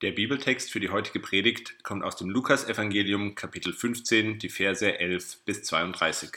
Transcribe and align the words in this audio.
Der 0.00 0.12
Bibeltext 0.12 0.70
für 0.70 0.78
die 0.78 0.90
heutige 0.90 1.18
Predigt 1.18 1.82
kommt 1.82 2.04
aus 2.04 2.14
dem 2.14 2.30
Lukasevangelium 2.30 3.34
Kapitel 3.34 3.72
15, 3.72 4.38
die 4.38 4.48
Verse 4.48 4.96
11 4.96 5.38
bis 5.44 5.64
32. 5.64 6.30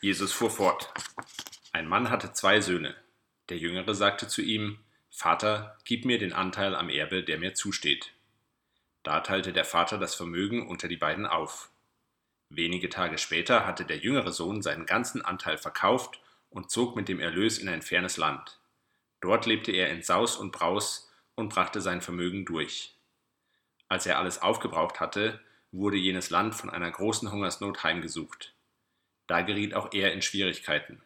Jesus 0.00 0.30
fuhr 0.30 0.52
fort. 0.52 0.94
Ein 1.72 1.88
Mann 1.88 2.08
hatte 2.08 2.32
zwei 2.32 2.60
Söhne. 2.60 2.94
Der 3.48 3.56
Jüngere 3.56 3.96
sagte 3.96 4.28
zu 4.28 4.42
ihm, 4.42 4.78
Vater, 5.10 5.76
gib 5.82 6.04
mir 6.04 6.20
den 6.20 6.32
Anteil 6.32 6.76
am 6.76 6.88
Erbe, 6.88 7.24
der 7.24 7.40
mir 7.40 7.52
zusteht. 7.54 8.12
Da 9.02 9.18
teilte 9.18 9.52
der 9.52 9.64
Vater 9.64 9.98
das 9.98 10.14
Vermögen 10.14 10.68
unter 10.68 10.86
die 10.86 10.96
beiden 10.96 11.26
auf. 11.26 11.72
Wenige 12.48 12.90
Tage 12.90 13.18
später 13.18 13.66
hatte 13.66 13.84
der 13.84 13.98
jüngere 13.98 14.30
Sohn 14.30 14.62
seinen 14.62 14.86
ganzen 14.86 15.24
Anteil 15.24 15.58
verkauft 15.58 16.20
und 16.48 16.70
zog 16.70 16.94
mit 16.94 17.08
dem 17.08 17.18
Erlös 17.18 17.58
in 17.58 17.68
ein 17.68 17.82
fernes 17.82 18.18
Land. 18.18 18.60
Dort 19.20 19.46
lebte 19.46 19.72
er 19.72 19.90
in 19.90 20.04
Saus 20.04 20.36
und 20.36 20.52
Braus, 20.52 21.09
und 21.40 21.48
brachte 21.48 21.80
sein 21.80 22.00
Vermögen 22.00 22.44
durch. 22.44 22.94
Als 23.88 24.06
er 24.06 24.18
alles 24.18 24.40
aufgebraucht 24.40 25.00
hatte, 25.00 25.40
wurde 25.72 25.96
jenes 25.96 26.30
Land 26.30 26.54
von 26.54 26.70
einer 26.70 26.90
großen 26.90 27.32
Hungersnot 27.32 27.82
heimgesucht. 27.82 28.54
Da 29.26 29.42
geriet 29.42 29.74
auch 29.74 29.92
er 29.92 30.12
in 30.12 30.22
Schwierigkeiten. 30.22 31.02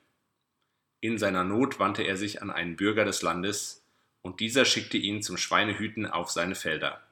In 1.00 1.18
seiner 1.18 1.44
Not 1.44 1.78
wandte 1.78 2.02
er 2.02 2.16
sich 2.16 2.42
an 2.42 2.50
einen 2.50 2.76
Bürger 2.76 3.04
des 3.04 3.22
Landes, 3.22 3.82
und 4.22 4.40
dieser 4.40 4.64
schickte 4.64 4.96
ihn 4.96 5.22
zum 5.22 5.36
Schweinehüten 5.36 6.06
auf 6.06 6.30
seine 6.30 6.54
Felder. 6.54 7.02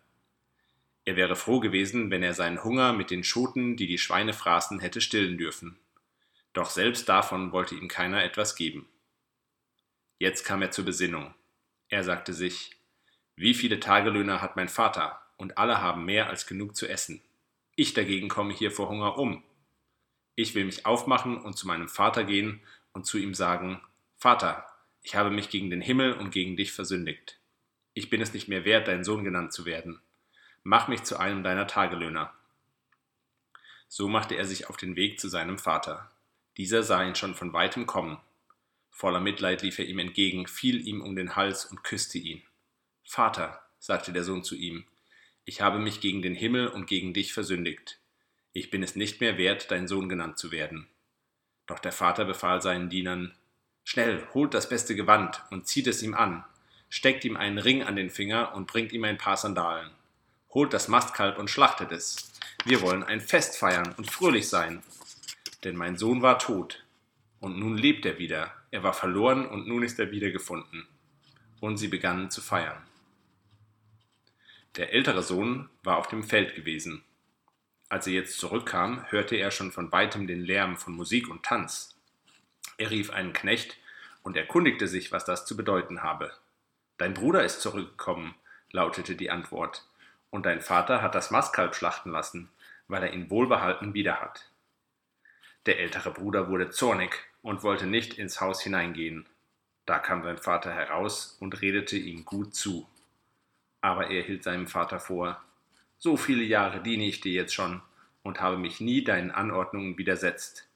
Er 1.05 1.17
wäre 1.17 1.37
froh 1.37 1.61
gewesen, 1.61 2.11
wenn 2.11 2.23
er 2.23 2.33
seinen 2.33 2.65
Hunger 2.65 2.93
mit 2.93 3.11
den 3.11 3.25
Schoten, 3.25 3.77
die 3.77 3.87
die 3.87 3.99
Schweine 3.99 4.33
fraßen, 4.33 4.81
hätte 4.81 5.01
stillen 5.01 5.37
dürfen. 5.37 5.79
Doch 6.55 6.71
selbst 6.71 7.09
davon 7.09 7.53
wollte 7.53 7.75
ihm 7.75 7.89
keiner 7.89 8.25
etwas 8.25 8.57
geben. 8.57 8.89
Jetzt 10.19 10.45
kam 10.45 10.63
er 10.63 10.71
zur 10.71 10.85
Besinnung. 10.85 11.35
Er 11.89 12.05
sagte 12.05 12.33
sich, 12.33 12.77
wie 13.37 13.55
viele 13.55 13.81
Tagelöhner 13.81 14.43
hat 14.43 14.57
mein 14.57 14.69
Vater, 14.69 15.21
und 15.37 15.59
alle 15.59 15.81
haben 15.81 16.05
mehr 16.05 16.29
als 16.29 16.47
genug 16.47 16.77
zu 16.77 16.89
essen. 16.89 17.23
Ich 17.75 17.95
dagegen 17.95 18.29
komme 18.29 18.53
hier 18.53 18.71
vor 18.71 18.89
Hunger 18.89 19.19
um. 19.19 19.43
Ich 20.35 20.55
will 20.55 20.65
mich 20.65 20.87
aufmachen 20.87 21.39
und 21.39 21.57
zu 21.57 21.67
meinem 21.67 21.89
Vater 21.89 22.25
gehen 22.25 22.61
und 22.93 23.07
zu 23.07 23.19
ihm 23.19 23.35
sagen, 23.35 23.81
Vater, 24.17 24.67
ich 25.03 25.17
habe 25.17 25.31
mich 25.31 25.51
gegen 25.51 25.71
den 25.71 25.81
Himmel 25.81 26.13
und 26.13 26.31
gegen 26.31 26.57
dich 26.57 26.73
versündigt. 26.73 27.39
Ich 27.95 28.09
bin 28.09 28.21
es 28.21 28.33
nicht 28.33 28.49
mehr 28.49 28.65
wert, 28.65 28.89
dein 28.89 29.05
Sohn 29.05 29.25
genannt 29.25 29.53
zu 29.53 29.67
werden. 29.67 30.01
Mach 30.63 30.89
mich 30.89 31.03
zu 31.03 31.19
einem 31.19 31.43
deiner 31.43 31.67
Tagelöhner. 31.67 32.33
So 33.89 34.09
machte 34.09 34.37
er 34.37 34.45
sich 34.45 34.69
auf 34.69 34.77
den 34.77 34.97
Weg 34.97 35.19
zu 35.19 35.29
seinem 35.29 35.59
Vater. 35.59 36.11
Dieser 36.57 36.83
sah 36.83 37.03
ihn 37.03 37.15
schon 37.15 37.35
von 37.35 37.53
weitem 37.53 37.87
kommen. 37.87 38.19
Voller 38.91 39.21
Mitleid 39.21 39.63
lief 39.63 39.79
er 39.79 39.87
ihm 39.87 39.99
entgegen, 39.99 40.47
fiel 40.47 40.87
ihm 40.87 41.01
um 41.01 41.17
den 41.17 41.35
Hals 41.35 41.65
und 41.65 41.83
küsste 41.83 42.19
ihn. 42.19 42.43
Vater, 43.05 43.61
sagte 43.79 44.13
der 44.13 44.25
Sohn 44.25 44.45
zu 44.45 44.55
ihm, 44.55 44.85
ich 45.45 45.61
habe 45.61 45.79
mich 45.79 46.01
gegen 46.01 46.23
den 46.23 46.35
Himmel 46.35 46.69
und 46.69 46.87
gegen 46.87 47.13
dich 47.15 47.33
versündigt. 47.33 47.99
Ich 48.53 48.71
bin 48.71 48.83
es 48.83 48.97
nicht 48.97 49.21
mehr 49.21 49.39
wert, 49.39 49.71
dein 49.71 49.89
Sohn 49.89 50.09
genannt 50.09 50.39
zu 50.39 50.53
werden. 50.53 50.89
Doch 51.67 51.79
der 51.79 51.93
Vater 51.93 52.25
befahl 52.25 52.63
seinen 52.63 52.91
Dienern, 52.91 53.35
Schnell, 53.85 54.27
holt 54.33 54.55
das 54.55 54.69
beste 54.69 54.95
Gewand 54.95 55.43
und 55.51 55.67
zieht 55.67 55.87
es 55.87 56.03
ihm 56.03 56.15
an, 56.15 56.45
steckt 56.89 57.25
ihm 57.25 57.37
einen 57.37 57.59
Ring 57.59 57.83
an 57.83 57.97
den 57.97 58.11
Finger 58.11 58.55
und 58.55 58.67
bringt 58.67 58.93
ihm 58.93 59.05
ein 59.05 59.19
paar 59.19 59.37
Sandalen. 59.37 59.91
Holt 60.51 60.73
das 60.73 60.89
Mastkalb 60.89 61.39
und 61.39 61.51
schlachtet 61.51 61.91
es. 61.93 62.31
Wir 62.65 62.81
wollen 62.81 63.03
ein 63.03 63.21
Fest 63.21 63.57
feiern 63.57 63.95
und 63.97 64.11
fröhlich 64.11 64.49
sein. 64.49 64.83
Denn 65.65 65.77
mein 65.77 65.97
Sohn 65.97 66.23
war 66.23 66.39
tot, 66.39 66.85
und 67.41 67.59
nun 67.59 67.77
lebt 67.77 68.07
er 68.07 68.19
wieder. 68.19 68.53
Er 68.71 68.83
war 68.83 68.93
verloren, 68.93 69.47
und 69.47 69.67
nun 69.67 69.83
ist 69.83 69.99
er 69.99 70.11
wiedergefunden. 70.11 70.87
Und 71.61 71.77
sie 71.77 71.89
begannen 71.89 72.31
zu 72.31 72.41
feiern. 72.41 72.83
Der 74.77 74.95
ältere 74.95 75.23
Sohn 75.23 75.69
war 75.83 75.99
auf 75.99 76.09
dem 76.09 76.25
Feld 76.25 76.55
gewesen. 76.55 77.05
Als 77.91 78.07
er 78.07 78.15
jetzt 78.15 78.39
zurückkam, 78.39 79.05
hörte 79.11 79.37
er 79.37 79.51
schon 79.51 79.71
von 79.71 79.93
weitem 79.93 80.27
den 80.27 80.41
Lärm 80.41 80.79
von 80.79 80.95
Musik 80.95 81.29
und 81.29 81.43
Tanz. 81.43 81.95
Er 82.79 82.91
rief 82.91 83.11
einen 83.11 83.35
Knecht 83.35 83.77
und 84.23 84.35
erkundigte 84.35 84.89
sich, 84.89 85.13
was 85.13 85.27
das 85.27 85.45
zu 85.45 85.59
bedeuten 85.59 86.03
habe. 86.03 86.33
Dein 86.97 87.13
Bruder 87.13 87.45
ist 87.45 87.61
zurückgekommen, 87.61 88.35
lautete 88.71 89.15
die 89.15 89.31
Antwort, 89.31 89.87
und 90.31 90.47
dein 90.47 90.63
Vater 90.63 91.03
hat 91.03 91.15
das 91.15 91.31
Mastkalb 91.31 91.75
schlachten 91.75 92.11
lassen, 92.11 92.49
weil 92.89 93.03
er 93.03 93.13
ihn 93.13 93.29
wohlbehalten 93.29 93.93
wieder 93.93 94.23
hat. 94.23 94.51
Der 95.67 95.81
ältere 95.81 96.13
Bruder 96.13 96.49
wurde 96.49 96.71
zornig 96.71 97.13
und 97.43 97.63
wollte 97.63 97.87
nicht 97.87 98.15
ins 98.15 98.41
Haus 98.41 98.63
hineingehen. 98.63 99.27
Da 99.85 99.99
kam 99.99 100.23
sein 100.23 100.39
Vater 100.39 100.73
heraus 100.73 101.37
und 101.41 101.61
redete 101.61 101.99
ihm 101.99 102.25
gut 102.25 102.55
zu. 102.55 102.89
Aber 103.83 104.09
er 104.09 104.23
hielt 104.23 104.45
seinem 104.45 104.67
Vater 104.67 104.99
vor, 104.99 105.43
so 105.99 106.17
viele 106.17 106.43
Jahre 106.43 106.83
diene 106.83 107.05
ich 107.05 107.21
dir 107.21 107.33
jetzt 107.33 107.53
schon 107.53 107.83
und 108.23 108.41
habe 108.41 108.57
mich 108.57 108.81
nie 108.81 109.05
deinen 109.05 109.31
Anordnungen 109.31 109.99
widersetzt. 109.99 110.69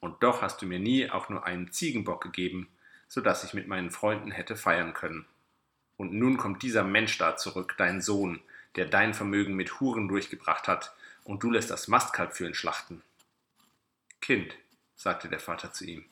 Und 0.00 0.22
doch 0.22 0.42
hast 0.42 0.60
du 0.60 0.66
mir 0.66 0.78
nie 0.78 1.10
auch 1.10 1.28
nur 1.28 1.46
einen 1.46 1.70
Ziegenbock 1.70 2.22
gegeben, 2.22 2.68
so 3.08 3.20
dass 3.20 3.44
ich 3.44 3.54
mit 3.54 3.68
meinen 3.68 3.90
Freunden 3.90 4.30
hätte 4.30 4.56
feiern 4.56 4.92
können. 4.92 5.26
Und 5.96 6.12
nun 6.12 6.36
kommt 6.36 6.62
dieser 6.62 6.84
Mensch 6.84 7.16
da 7.18 7.36
zurück, 7.36 7.74
dein 7.78 8.00
Sohn, 8.00 8.40
der 8.74 8.86
dein 8.86 9.14
Vermögen 9.14 9.54
mit 9.54 9.80
Huren 9.80 10.08
durchgebracht 10.08 10.68
hat, 10.68 10.94
und 11.24 11.42
du 11.42 11.50
lässt 11.50 11.70
das 11.70 11.88
Mastkalb 11.88 12.34
für 12.34 12.46
ihn 12.46 12.54
schlachten. 12.54 13.02
Kind, 14.20 14.54
sagte 14.94 15.28
der 15.28 15.40
Vater 15.40 15.72
zu 15.72 15.84
ihm, 15.84 16.04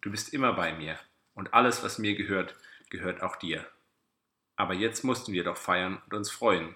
du 0.00 0.10
bist 0.10 0.34
immer 0.34 0.52
bei 0.52 0.72
mir, 0.74 0.98
und 1.34 1.54
alles, 1.54 1.82
was 1.82 1.98
mir 1.98 2.16
gehört, 2.16 2.56
gehört 2.90 3.22
auch 3.22 3.36
dir. 3.36 3.64
Aber 4.58 4.74
jetzt 4.74 5.04
mussten 5.04 5.32
wir 5.32 5.44
doch 5.44 5.56
feiern 5.56 6.02
und 6.04 6.14
uns 6.14 6.32
freuen, 6.32 6.74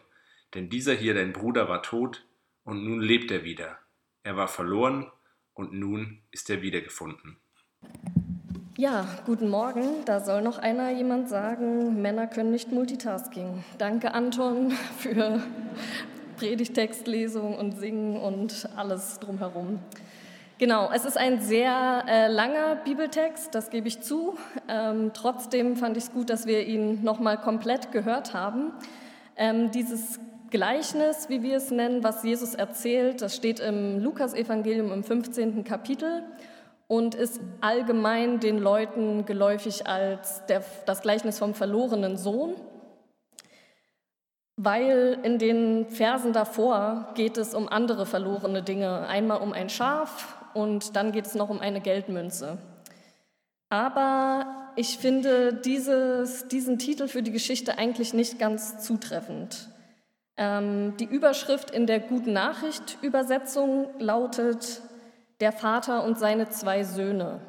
denn 0.54 0.70
dieser 0.70 0.94
hier, 0.94 1.14
dein 1.14 1.32
Bruder, 1.32 1.68
war 1.68 1.82
tot 1.82 2.24
und 2.62 2.84
nun 2.84 3.00
lebt 3.00 3.32
er 3.32 3.42
wieder. 3.42 3.76
Er 4.22 4.36
war 4.36 4.46
verloren 4.46 5.10
und 5.52 5.72
nun 5.72 6.22
ist 6.30 6.48
er 6.48 6.62
wiedergefunden. 6.62 7.38
Ja, 8.78 9.04
guten 9.26 9.48
Morgen. 9.48 10.04
Da 10.04 10.20
soll 10.20 10.42
noch 10.42 10.58
einer 10.58 10.92
jemand 10.92 11.28
sagen, 11.28 12.00
Männer 12.00 12.28
können 12.28 12.52
nicht 12.52 12.70
Multitasking. 12.70 13.64
Danke, 13.78 14.14
Anton, 14.14 14.70
für 14.98 15.42
Predigtextlesung 16.36 17.56
und 17.58 17.72
Singen 17.78 18.16
und 18.16 18.68
alles 18.76 19.18
drumherum. 19.18 19.80
Genau, 20.62 20.90
es 20.94 21.04
ist 21.04 21.18
ein 21.18 21.40
sehr 21.40 22.04
äh, 22.06 22.28
langer 22.28 22.76
Bibeltext, 22.76 23.52
das 23.52 23.68
gebe 23.68 23.88
ich 23.88 24.00
zu. 24.00 24.38
Ähm, 24.68 25.10
trotzdem 25.12 25.74
fand 25.74 25.96
ich 25.96 26.04
es 26.04 26.12
gut, 26.12 26.30
dass 26.30 26.46
wir 26.46 26.64
ihn 26.64 27.02
nochmal 27.02 27.36
komplett 27.36 27.90
gehört 27.90 28.32
haben. 28.32 28.72
Ähm, 29.34 29.72
dieses 29.72 30.20
Gleichnis, 30.50 31.28
wie 31.28 31.42
wir 31.42 31.56
es 31.56 31.72
nennen, 31.72 32.04
was 32.04 32.22
Jesus 32.22 32.54
erzählt, 32.54 33.22
das 33.22 33.34
steht 33.34 33.58
im 33.58 33.98
Lukasevangelium 33.98 34.92
im 34.92 35.02
15. 35.02 35.64
Kapitel 35.64 36.22
und 36.86 37.16
ist 37.16 37.40
allgemein 37.60 38.38
den 38.38 38.58
Leuten 38.58 39.26
geläufig 39.26 39.88
als 39.88 40.46
der, 40.46 40.62
das 40.86 41.02
Gleichnis 41.02 41.40
vom 41.40 41.54
verlorenen 41.54 42.16
Sohn, 42.16 42.54
weil 44.56 45.18
in 45.24 45.40
den 45.40 45.88
Versen 45.88 46.32
davor 46.32 47.08
geht 47.16 47.36
es 47.36 47.52
um 47.52 47.66
andere 47.66 48.06
verlorene 48.06 48.62
Dinge. 48.62 49.08
Einmal 49.08 49.40
um 49.40 49.52
ein 49.52 49.68
Schaf, 49.68 50.38
und 50.54 50.96
dann 50.96 51.12
geht 51.12 51.26
es 51.26 51.34
noch 51.34 51.50
um 51.50 51.60
eine 51.60 51.80
Geldmünze. 51.80 52.58
Aber 53.68 54.72
ich 54.76 54.98
finde 54.98 55.54
dieses, 55.54 56.48
diesen 56.48 56.78
Titel 56.78 57.08
für 57.08 57.22
die 57.22 57.32
Geschichte 57.32 57.78
eigentlich 57.78 58.12
nicht 58.12 58.38
ganz 58.38 58.84
zutreffend. 58.84 59.68
Ähm, 60.36 60.94
die 60.98 61.04
Überschrift 61.04 61.70
in 61.70 61.86
der 61.86 62.00
Guten 62.00 62.32
Nachricht 62.32 62.98
Übersetzung 63.02 63.88
lautet 63.98 64.82
Der 65.40 65.52
Vater 65.52 66.04
und 66.04 66.18
seine 66.18 66.48
zwei 66.48 66.84
Söhne. 66.84 67.40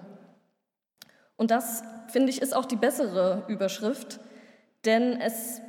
Und 1.35 1.51
das, 1.51 1.83
finde 2.07 2.29
ich, 2.29 2.41
ist 2.41 2.55
auch 2.55 2.65
die 2.65 2.75
bessere 2.75 3.43
Überschrift, 3.47 4.19
denn 4.85 5.19
es 5.19 5.61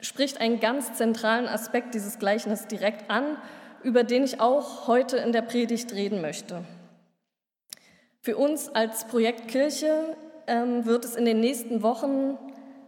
spricht 0.00 0.40
einen 0.40 0.60
ganz 0.60 0.94
zentralen 0.94 1.46
Aspekt 1.46 1.94
dieses 1.94 2.18
Gleichnisses 2.18 2.66
direkt 2.66 3.10
an, 3.10 3.36
über 3.82 4.04
den 4.04 4.24
ich 4.24 4.40
auch 4.40 4.86
heute 4.86 5.18
in 5.18 5.32
der 5.32 5.42
Predigt 5.42 5.92
reden 5.92 6.20
möchte. 6.20 6.64
Für 8.22 8.36
uns 8.36 8.68
als 8.74 9.06
Projekt 9.06 9.48
Kirche 9.48 10.14
ähm, 10.46 10.84
wird 10.84 11.06
es 11.06 11.16
in 11.16 11.24
den 11.24 11.40
nächsten 11.40 11.82
Wochen 11.82 12.36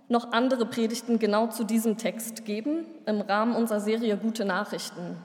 noch 0.08 0.32
andere 0.32 0.66
Predigten 0.66 1.18
genau 1.18 1.46
zu 1.46 1.64
diesem 1.64 1.96
Text 1.96 2.44
geben 2.44 2.84
im 3.06 3.22
Rahmen 3.22 3.56
unserer 3.56 3.80
Serie 3.80 4.18
Gute 4.18 4.44
Nachrichten. 4.44 5.16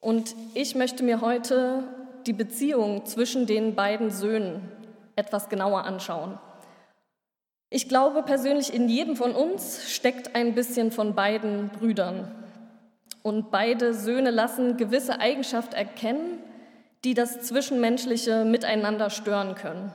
Und 0.00 0.34
ich 0.54 0.74
möchte 0.74 1.04
mir 1.04 1.20
heute 1.20 1.84
die 2.26 2.32
Beziehung 2.32 3.06
zwischen 3.06 3.46
den 3.46 3.76
beiden 3.76 4.10
Söhnen 4.10 4.72
etwas 5.14 5.48
genauer 5.48 5.84
anschauen. 5.84 6.40
Ich 7.70 7.88
glaube 7.88 8.24
persönlich, 8.24 8.74
in 8.74 8.88
jedem 8.88 9.14
von 9.14 9.36
uns 9.36 9.88
steckt 9.88 10.34
ein 10.34 10.56
bisschen 10.56 10.90
von 10.90 11.14
beiden 11.14 11.68
Brüdern. 11.68 12.34
Und 13.22 13.52
beide 13.52 13.94
Söhne 13.94 14.32
lassen 14.32 14.76
gewisse 14.76 15.20
Eigenschaften 15.20 15.76
erkennen, 15.76 16.40
die 17.04 17.14
das 17.14 17.42
zwischenmenschliche 17.42 18.44
Miteinander 18.44 19.10
stören 19.10 19.54
können. 19.54 19.92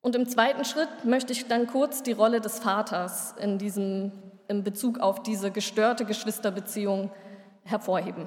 Und 0.00 0.14
im 0.14 0.28
zweiten 0.28 0.64
Schritt 0.64 1.04
möchte 1.04 1.32
ich 1.32 1.48
dann 1.48 1.66
kurz 1.66 2.02
die 2.02 2.12
Rolle 2.12 2.40
des 2.40 2.60
Vaters 2.60 3.34
in 3.40 3.58
diesem 3.58 4.12
in 4.48 4.64
Bezug 4.64 4.98
auf 4.98 5.22
diese 5.22 5.50
gestörte 5.50 6.04
Geschwisterbeziehung 6.04 7.10
hervorheben. 7.64 8.26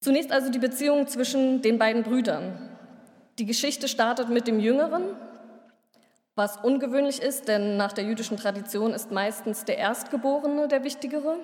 Zunächst 0.00 0.30
also 0.30 0.50
die 0.50 0.60
Beziehung 0.60 1.08
zwischen 1.08 1.60
den 1.60 1.78
beiden 1.78 2.04
Brüdern. 2.04 2.70
Die 3.38 3.46
Geschichte 3.46 3.88
startet 3.88 4.28
mit 4.28 4.46
dem 4.46 4.60
Jüngeren, 4.60 5.16
was 6.36 6.56
ungewöhnlich 6.58 7.20
ist, 7.20 7.48
denn 7.48 7.76
nach 7.76 7.92
der 7.92 8.04
jüdischen 8.04 8.36
Tradition 8.36 8.92
ist 8.92 9.10
meistens 9.10 9.64
der 9.64 9.78
Erstgeborene 9.78 10.68
der 10.68 10.84
Wichtigere. 10.84 11.38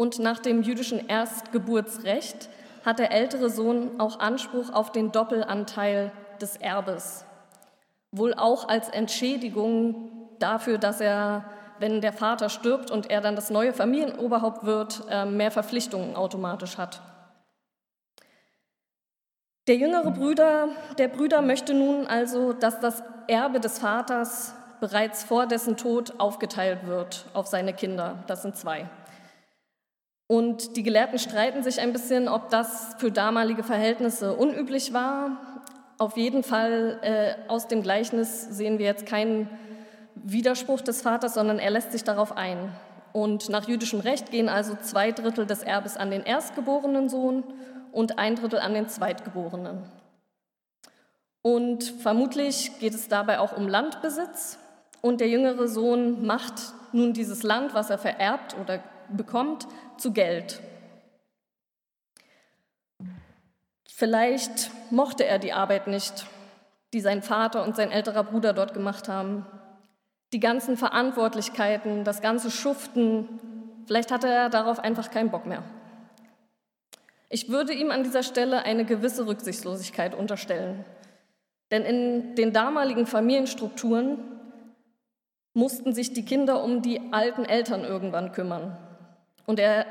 Und 0.00 0.20
nach 0.20 0.38
dem 0.38 0.62
jüdischen 0.62 1.08
Erstgeburtsrecht 1.08 2.48
hat 2.84 3.00
der 3.00 3.10
ältere 3.10 3.50
Sohn 3.50 3.98
auch 3.98 4.20
Anspruch 4.20 4.72
auf 4.72 4.92
den 4.92 5.10
Doppelanteil 5.10 6.12
des 6.40 6.56
Erbes. 6.56 7.24
Wohl 8.12 8.32
auch 8.32 8.68
als 8.68 8.88
Entschädigung 8.90 10.28
dafür, 10.38 10.78
dass 10.78 11.00
er, 11.00 11.46
wenn 11.80 12.00
der 12.00 12.12
Vater 12.12 12.48
stirbt 12.48 12.92
und 12.92 13.10
er 13.10 13.20
dann 13.20 13.34
das 13.34 13.50
neue 13.50 13.72
Familienoberhaupt 13.72 14.64
wird, 14.64 15.02
äh, 15.10 15.24
mehr 15.24 15.50
Verpflichtungen 15.50 16.14
automatisch 16.14 16.78
hat. 16.78 17.02
Der 19.66 19.74
jüngere 19.74 20.12
Brüder, 20.12 20.68
der 20.98 21.08
Brüder 21.08 21.42
möchte 21.42 21.74
nun 21.74 22.06
also, 22.06 22.52
dass 22.52 22.78
das 22.78 23.02
Erbe 23.26 23.58
des 23.58 23.80
Vaters 23.80 24.54
bereits 24.78 25.24
vor 25.24 25.46
dessen 25.46 25.76
Tod 25.76 26.14
aufgeteilt 26.18 26.86
wird 26.86 27.26
auf 27.34 27.48
seine 27.48 27.74
Kinder. 27.74 28.22
Das 28.28 28.42
sind 28.42 28.56
zwei. 28.56 28.88
Und 30.28 30.76
die 30.76 30.82
Gelehrten 30.82 31.18
streiten 31.18 31.62
sich 31.62 31.80
ein 31.80 31.94
bisschen, 31.94 32.28
ob 32.28 32.50
das 32.50 32.94
für 32.98 33.10
damalige 33.10 33.64
Verhältnisse 33.64 34.34
unüblich 34.34 34.92
war. 34.92 35.62
Auf 35.96 36.18
jeden 36.18 36.42
Fall 36.42 36.98
äh, 37.02 37.50
aus 37.50 37.66
dem 37.66 37.82
Gleichnis 37.82 38.42
sehen 38.42 38.78
wir 38.78 38.84
jetzt 38.84 39.06
keinen 39.06 39.48
Widerspruch 40.14 40.82
des 40.82 41.00
Vaters, 41.00 41.32
sondern 41.32 41.58
er 41.58 41.70
lässt 41.70 41.92
sich 41.92 42.04
darauf 42.04 42.36
ein. 42.36 42.70
Und 43.14 43.48
nach 43.48 43.66
jüdischem 43.66 44.00
Recht 44.00 44.30
gehen 44.30 44.50
also 44.50 44.76
zwei 44.82 45.12
Drittel 45.12 45.46
des 45.46 45.62
Erbes 45.62 45.96
an 45.96 46.10
den 46.10 46.22
erstgeborenen 46.22 47.08
Sohn 47.08 47.42
und 47.90 48.18
ein 48.18 48.36
Drittel 48.36 48.58
an 48.58 48.74
den 48.74 48.86
Zweitgeborenen. 48.86 49.82
Und 51.40 51.84
vermutlich 51.84 52.78
geht 52.80 52.92
es 52.92 53.08
dabei 53.08 53.38
auch 53.38 53.56
um 53.56 53.66
Landbesitz. 53.66 54.58
Und 55.00 55.22
der 55.22 55.28
jüngere 55.28 55.68
Sohn 55.68 56.26
macht 56.26 56.52
nun 56.92 57.14
dieses 57.14 57.42
Land, 57.42 57.72
was 57.72 57.88
er 57.88 57.96
vererbt 57.96 58.54
oder 58.60 58.80
bekommt, 59.16 59.66
zu 59.96 60.12
Geld. 60.12 60.60
Vielleicht 63.86 64.70
mochte 64.90 65.24
er 65.24 65.38
die 65.38 65.52
Arbeit 65.52 65.88
nicht, 65.88 66.26
die 66.92 67.00
sein 67.00 67.22
Vater 67.22 67.64
und 67.64 67.74
sein 67.74 67.90
älterer 67.90 68.24
Bruder 68.24 68.52
dort 68.52 68.72
gemacht 68.72 69.08
haben. 69.08 69.44
Die 70.32 70.40
ganzen 70.40 70.76
Verantwortlichkeiten, 70.76 72.04
das 72.04 72.20
ganze 72.20 72.50
Schuften, 72.50 73.28
vielleicht 73.86 74.12
hatte 74.12 74.28
er 74.28 74.50
darauf 74.50 74.78
einfach 74.78 75.10
keinen 75.10 75.30
Bock 75.30 75.46
mehr. 75.46 75.64
Ich 77.28 77.50
würde 77.50 77.72
ihm 77.72 77.90
an 77.90 78.04
dieser 78.04 78.22
Stelle 78.22 78.62
eine 78.62 78.84
gewisse 78.84 79.26
Rücksichtslosigkeit 79.26 80.14
unterstellen. 80.14 80.84
Denn 81.70 81.82
in 81.82 82.34
den 82.36 82.52
damaligen 82.52 83.06
Familienstrukturen 83.06 84.18
mussten 85.52 85.92
sich 85.92 86.12
die 86.12 86.24
Kinder 86.24 86.62
um 86.62 86.82
die 86.82 87.12
alten 87.12 87.44
Eltern 87.44 87.84
irgendwann 87.84 88.32
kümmern. 88.32 88.78
Und 89.48 89.58
er 89.58 89.86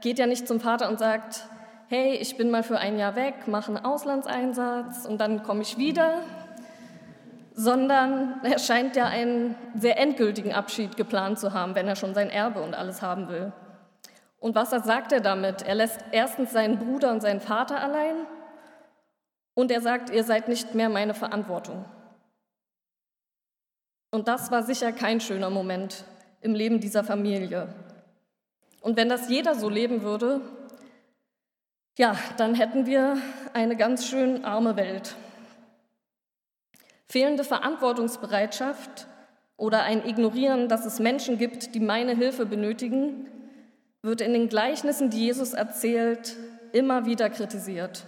geht 0.00 0.18
ja 0.18 0.26
nicht 0.26 0.48
zum 0.48 0.58
Vater 0.58 0.88
und 0.88 0.98
sagt, 0.98 1.46
hey, 1.88 2.14
ich 2.14 2.38
bin 2.38 2.50
mal 2.50 2.62
für 2.62 2.78
ein 2.78 2.98
Jahr 2.98 3.14
weg, 3.14 3.46
mache 3.46 3.68
einen 3.68 3.84
Auslandseinsatz 3.84 5.04
und 5.04 5.20
dann 5.20 5.42
komme 5.42 5.60
ich 5.60 5.76
wieder, 5.76 6.20
sondern 7.52 8.40
er 8.42 8.58
scheint 8.58 8.96
ja 8.96 9.04
einen 9.04 9.54
sehr 9.76 9.98
endgültigen 9.98 10.54
Abschied 10.54 10.96
geplant 10.96 11.38
zu 11.38 11.52
haben, 11.52 11.74
wenn 11.74 11.86
er 11.86 11.94
schon 11.94 12.14
sein 12.14 12.30
Erbe 12.30 12.62
und 12.62 12.74
alles 12.74 13.02
haben 13.02 13.28
will. 13.28 13.52
Und 14.38 14.54
was 14.54 14.70
sagt 14.70 15.12
er 15.12 15.20
damit? 15.20 15.60
Er 15.60 15.74
lässt 15.74 16.02
erstens 16.10 16.50
seinen 16.50 16.78
Bruder 16.78 17.12
und 17.12 17.20
seinen 17.20 17.42
Vater 17.42 17.82
allein 17.82 18.14
und 19.52 19.70
er 19.70 19.82
sagt, 19.82 20.08
ihr 20.08 20.24
seid 20.24 20.48
nicht 20.48 20.74
mehr 20.74 20.88
meine 20.88 21.12
Verantwortung. 21.12 21.84
Und 24.10 24.26
das 24.26 24.50
war 24.50 24.62
sicher 24.62 24.90
kein 24.90 25.20
schöner 25.20 25.50
Moment 25.50 26.04
im 26.40 26.54
Leben 26.54 26.80
dieser 26.80 27.04
Familie. 27.04 27.68
Und 28.82 28.96
wenn 28.98 29.08
das 29.08 29.30
jeder 29.30 29.54
so 29.54 29.70
leben 29.70 30.02
würde, 30.02 30.42
ja, 31.96 32.16
dann 32.36 32.54
hätten 32.54 32.84
wir 32.84 33.16
eine 33.54 33.76
ganz 33.76 34.06
schön 34.06 34.44
arme 34.44 34.76
Welt. 34.76 35.14
Fehlende 37.08 37.44
Verantwortungsbereitschaft 37.44 39.06
oder 39.56 39.82
ein 39.82 40.06
Ignorieren, 40.06 40.68
dass 40.68 40.84
es 40.84 40.98
Menschen 40.98 41.38
gibt, 41.38 41.74
die 41.74 41.80
meine 41.80 42.14
Hilfe 42.14 42.44
benötigen, 42.44 43.28
wird 44.02 44.20
in 44.20 44.32
den 44.32 44.48
Gleichnissen, 44.48 45.10
die 45.10 45.26
Jesus 45.26 45.52
erzählt, 45.52 46.36
immer 46.72 47.06
wieder 47.06 47.30
kritisiert. 47.30 48.04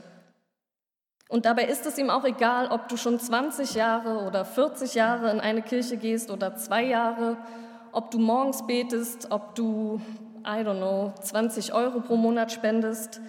Und 1.29 1.47
dabei 1.47 1.65
ist 1.65 1.87
es 1.87 1.99
ihm 1.99 2.11
auch 2.11 2.25
egal, 2.25 2.69
ob 2.69 2.88
du 2.88 2.97
schon 2.97 3.21
20 3.21 3.75
Jahre 3.75 4.26
oder 4.26 4.44
40 4.44 4.94
Jahre 4.94 5.31
in 5.31 5.41
eine 5.41 5.62
Kirche 5.62 5.97
gehst 5.97 6.31
oder 6.31 6.56
zwei 6.56 6.85
Jahre, 6.85 7.37
ob 7.93 8.11
du 8.11 8.19
morgens 8.19 8.67
betest, 8.67 9.31
ob 9.31 9.55
du, 9.55 10.00
I 10.46 10.62
don't 10.62 10.76
know, 10.76 11.12
20 11.23 11.73
Euro 11.73 12.00
pro 12.00 12.17
Monat 12.17 12.52
spendest. 12.52 13.20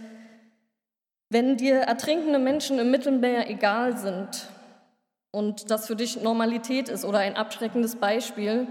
Wenn 1.30 1.58
dir 1.58 1.78
ertrinkende 1.78 2.40
Menschen 2.40 2.78
im 2.78 2.92
Mittelmeer 2.92 3.50
egal 3.50 3.98
sind 3.98 4.48
und 5.32 5.72
das 5.72 5.88
für 5.88 5.96
dich 5.96 6.22
Normalität 6.22 6.90
ist 6.90 7.06
oder 7.06 7.20
ein 7.20 7.38
abschreckendes 7.38 7.96
Beispiel, 7.96 8.68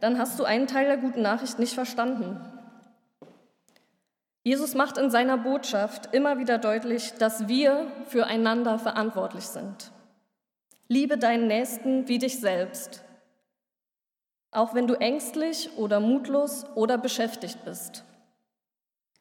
dann 0.00 0.18
hast 0.18 0.38
du 0.38 0.44
einen 0.44 0.66
Teil 0.66 0.86
der 0.86 0.98
guten 0.98 1.22
Nachricht 1.22 1.58
nicht 1.58 1.74
verstanden. 1.74 2.40
Jesus 4.42 4.74
macht 4.74 4.98
in 4.98 5.10
seiner 5.10 5.38
Botschaft 5.38 6.14
immer 6.14 6.38
wieder 6.38 6.58
deutlich, 6.58 7.14
dass 7.14 7.48
wir 7.48 7.86
füreinander 8.06 8.78
verantwortlich 8.78 9.44
sind. 9.44 9.90
Liebe 10.88 11.18
deinen 11.18 11.48
Nächsten 11.48 12.06
wie 12.06 12.18
dich 12.18 12.40
selbst, 12.40 13.02
auch 14.56 14.74
wenn 14.74 14.86
du 14.86 14.94
ängstlich 14.94 15.70
oder 15.76 16.00
mutlos 16.00 16.64
oder 16.74 16.98
beschäftigt 16.98 17.64
bist. 17.64 18.04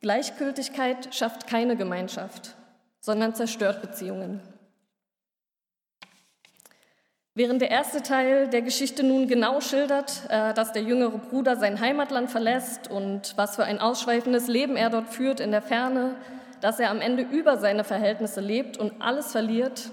Gleichgültigkeit 0.01 1.13
schafft 1.13 1.47
keine 1.47 1.75
Gemeinschaft, 1.75 2.55
sondern 3.01 3.35
zerstört 3.35 3.81
Beziehungen. 3.81 4.41
Während 7.37 7.61
der 7.61 7.69
erste 7.69 8.01
Teil 8.01 8.47
der 8.47 8.61
Geschichte 8.61 9.03
nun 9.03 9.27
genau 9.27 9.59
schildert, 9.59 10.21
äh, 10.29 10.53
dass 10.53 10.71
der 10.71 10.83
jüngere 10.83 11.17
Bruder 11.17 11.57
sein 11.57 11.81
Heimatland 11.81 12.31
verlässt 12.31 12.89
und 12.89 13.33
was 13.35 13.57
für 13.57 13.65
ein 13.65 13.79
ausschweifendes 13.79 14.47
Leben 14.47 14.77
er 14.77 14.89
dort 14.89 15.09
führt 15.09 15.41
in 15.41 15.51
der 15.51 15.61
Ferne, 15.61 16.15
dass 16.61 16.79
er 16.79 16.91
am 16.91 17.01
Ende 17.01 17.23
über 17.23 17.57
seine 17.57 17.83
Verhältnisse 17.83 18.39
lebt 18.39 18.77
und 18.77 19.01
alles 19.01 19.33
verliert, 19.33 19.91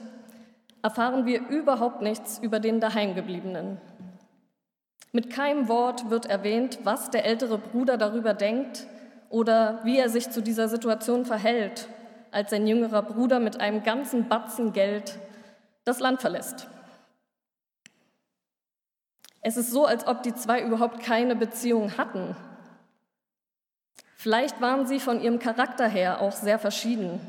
erfahren 0.83 1.27
wir 1.27 1.49
überhaupt 1.49 2.01
nichts 2.01 2.39
über 2.39 2.61
den 2.61 2.79
Daheimgebliebenen. 2.79 3.81
Mit 5.15 5.29
keinem 5.31 5.69
Wort 5.69 6.09
wird 6.09 6.25
erwähnt, 6.25 6.79
was 6.85 7.11
der 7.11 7.27
ältere 7.27 7.59
Bruder 7.59 7.99
darüber 7.99 8.33
denkt 8.33 8.87
oder 9.29 9.81
wie 9.85 9.99
er 9.99 10.09
sich 10.09 10.31
zu 10.31 10.41
dieser 10.43 10.69
Situation 10.69 11.27
verhält, 11.27 11.87
als 12.31 12.51
sein 12.51 12.67
jüngerer 12.67 13.03
Bruder 13.03 13.39
mit 13.39 13.61
einem 13.61 13.83
ganzen 13.83 14.29
Batzen 14.29 14.73
Geld 14.73 15.19
das 15.85 16.01
Land 16.01 16.23
verlässt. 16.23 16.67
Es 19.43 19.59
ist 19.59 19.71
so, 19.71 19.85
als 19.85 20.07
ob 20.07 20.23
die 20.23 20.35
zwei 20.35 20.63
überhaupt 20.63 21.01
keine 21.03 21.37
Beziehung 21.37 21.99
hatten. 21.99 22.35
Vielleicht 24.17 24.63
waren 24.63 24.87
sie 24.87 25.01
von 25.01 25.21
ihrem 25.21 25.41
Charakter 25.41 25.89
her 25.89 26.23
auch 26.23 26.33
sehr 26.33 26.59
verschieden. 26.59 27.21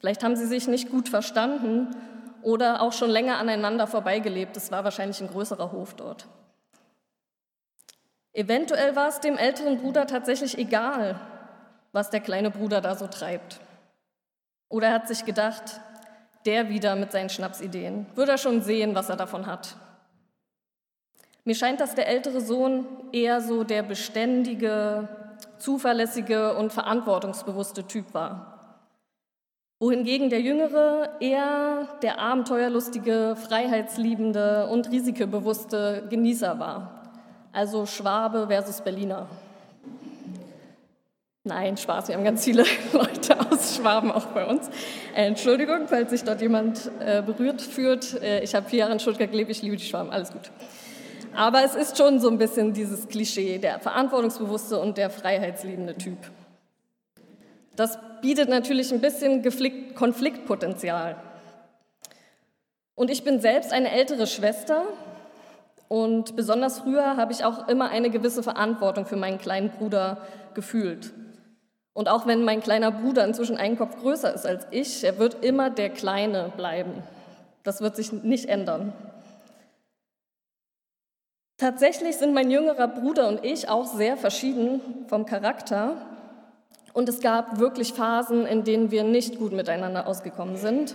Vielleicht 0.00 0.22
haben 0.22 0.36
sie 0.36 0.46
sich 0.46 0.66
nicht 0.66 0.90
gut 0.90 1.08
verstanden 1.08 1.94
oder 2.42 2.82
auch 2.82 2.92
schon 2.92 3.10
länger 3.10 3.38
aneinander 3.38 3.86
vorbeigelebt. 3.86 4.56
Es 4.56 4.70
war 4.70 4.84
wahrscheinlich 4.84 5.20
ein 5.20 5.28
größerer 5.28 5.72
Hof 5.72 5.94
dort. 5.94 6.26
Eventuell 8.32 8.94
war 8.94 9.08
es 9.08 9.20
dem 9.20 9.36
älteren 9.36 9.78
Bruder 9.78 10.06
tatsächlich 10.06 10.56
egal, 10.56 11.18
was 11.92 12.10
der 12.10 12.20
kleine 12.20 12.50
Bruder 12.50 12.80
da 12.80 12.94
so 12.94 13.06
treibt. 13.06 13.60
Oder 14.68 14.88
er 14.88 14.94
hat 14.94 15.08
sich 15.08 15.24
gedacht, 15.24 15.80
der 16.46 16.68
wieder 16.68 16.94
mit 16.96 17.12
seinen 17.12 17.28
Schnapsideen, 17.28 18.06
würde 18.14 18.32
er 18.32 18.38
schon 18.38 18.62
sehen, 18.62 18.94
was 18.94 19.08
er 19.08 19.16
davon 19.16 19.46
hat. 19.46 19.76
Mir 21.44 21.54
scheint, 21.54 21.80
dass 21.80 21.94
der 21.94 22.06
ältere 22.06 22.40
Sohn 22.40 22.86
eher 23.12 23.40
so 23.40 23.64
der 23.64 23.82
beständige, 23.82 25.08
zuverlässige 25.58 26.54
und 26.56 26.72
verantwortungsbewusste 26.72 27.86
Typ 27.86 28.14
war. 28.14 28.86
Wohingegen 29.80 30.28
der 30.30 30.42
jüngere 30.42 31.16
eher 31.20 31.88
der 32.02 32.20
abenteuerlustige, 32.20 33.34
freiheitsliebende 33.36 34.68
und 34.68 34.90
risikobewusste 34.90 36.06
Genießer 36.10 36.58
war. 36.58 36.99
Also 37.52 37.84
Schwabe 37.84 38.46
versus 38.46 38.80
Berliner. 38.80 39.28
Nein, 41.42 41.76
Spaß, 41.76 42.08
wir 42.08 42.16
haben 42.16 42.22
ganz 42.22 42.44
viele 42.44 42.64
Leute 42.92 43.40
aus 43.50 43.76
Schwaben 43.76 44.12
auch 44.12 44.26
bei 44.26 44.46
uns. 44.46 44.68
Äh, 45.16 45.26
Entschuldigung, 45.26 45.88
falls 45.88 46.10
sich 46.10 46.22
dort 46.22 46.40
jemand 46.42 46.90
äh, 47.00 47.22
berührt 47.22 47.60
fühlt. 47.60 48.22
Äh, 48.22 48.44
ich 48.44 48.54
habe 48.54 48.68
vier 48.68 48.80
Jahre 48.80 48.92
in 48.92 49.00
Stuttgart 49.00 49.30
gelebt, 49.30 49.50
ich 49.50 49.62
liebe 49.62 49.76
die 49.76 49.84
Schwaben, 49.84 50.10
alles 50.10 50.30
gut. 50.30 50.50
Aber 51.34 51.64
es 51.64 51.74
ist 51.74 51.96
schon 51.96 52.20
so 52.20 52.28
ein 52.28 52.38
bisschen 52.38 52.72
dieses 52.72 53.08
Klischee, 53.08 53.58
der 53.58 53.80
verantwortungsbewusste 53.80 54.78
und 54.78 54.96
der 54.96 55.10
freiheitsliebende 55.10 55.96
Typ. 55.96 56.18
Das 57.74 57.98
bietet 58.20 58.48
natürlich 58.48 58.92
ein 58.92 59.00
bisschen 59.00 59.42
Konfliktpotenzial. 59.94 61.16
Und 62.94 63.10
ich 63.10 63.24
bin 63.24 63.40
selbst 63.40 63.72
eine 63.72 63.90
ältere 63.90 64.26
Schwester 64.26 64.84
und 65.90 66.36
besonders 66.36 66.78
früher 66.78 67.16
habe 67.16 67.32
ich 67.32 67.44
auch 67.44 67.66
immer 67.66 67.88
eine 67.88 68.10
gewisse 68.10 68.44
Verantwortung 68.44 69.06
für 69.06 69.16
meinen 69.16 69.38
kleinen 69.38 69.70
Bruder 69.70 70.18
gefühlt. 70.54 71.12
Und 71.94 72.08
auch 72.08 72.28
wenn 72.28 72.44
mein 72.44 72.60
kleiner 72.60 72.92
Bruder 72.92 73.24
inzwischen 73.24 73.56
einen 73.56 73.76
Kopf 73.76 73.96
größer 74.00 74.32
ist 74.32 74.46
als 74.46 74.68
ich, 74.70 75.02
er 75.02 75.18
wird 75.18 75.42
immer 75.44 75.68
der 75.68 75.90
Kleine 75.90 76.52
bleiben. 76.56 77.02
Das 77.64 77.80
wird 77.80 77.96
sich 77.96 78.12
nicht 78.12 78.46
ändern. 78.46 78.92
Tatsächlich 81.58 82.18
sind 82.18 82.34
mein 82.34 82.52
jüngerer 82.52 82.86
Bruder 82.86 83.26
und 83.26 83.44
ich 83.44 83.68
auch 83.68 83.86
sehr 83.86 84.16
verschieden 84.16 84.80
vom 85.08 85.26
Charakter. 85.26 85.96
Und 86.92 87.08
es 87.08 87.20
gab 87.20 87.58
wirklich 87.58 87.94
Phasen, 87.94 88.46
in 88.46 88.62
denen 88.62 88.92
wir 88.92 89.02
nicht 89.02 89.40
gut 89.40 89.50
miteinander 89.50 90.06
ausgekommen 90.06 90.56
sind. 90.56 90.94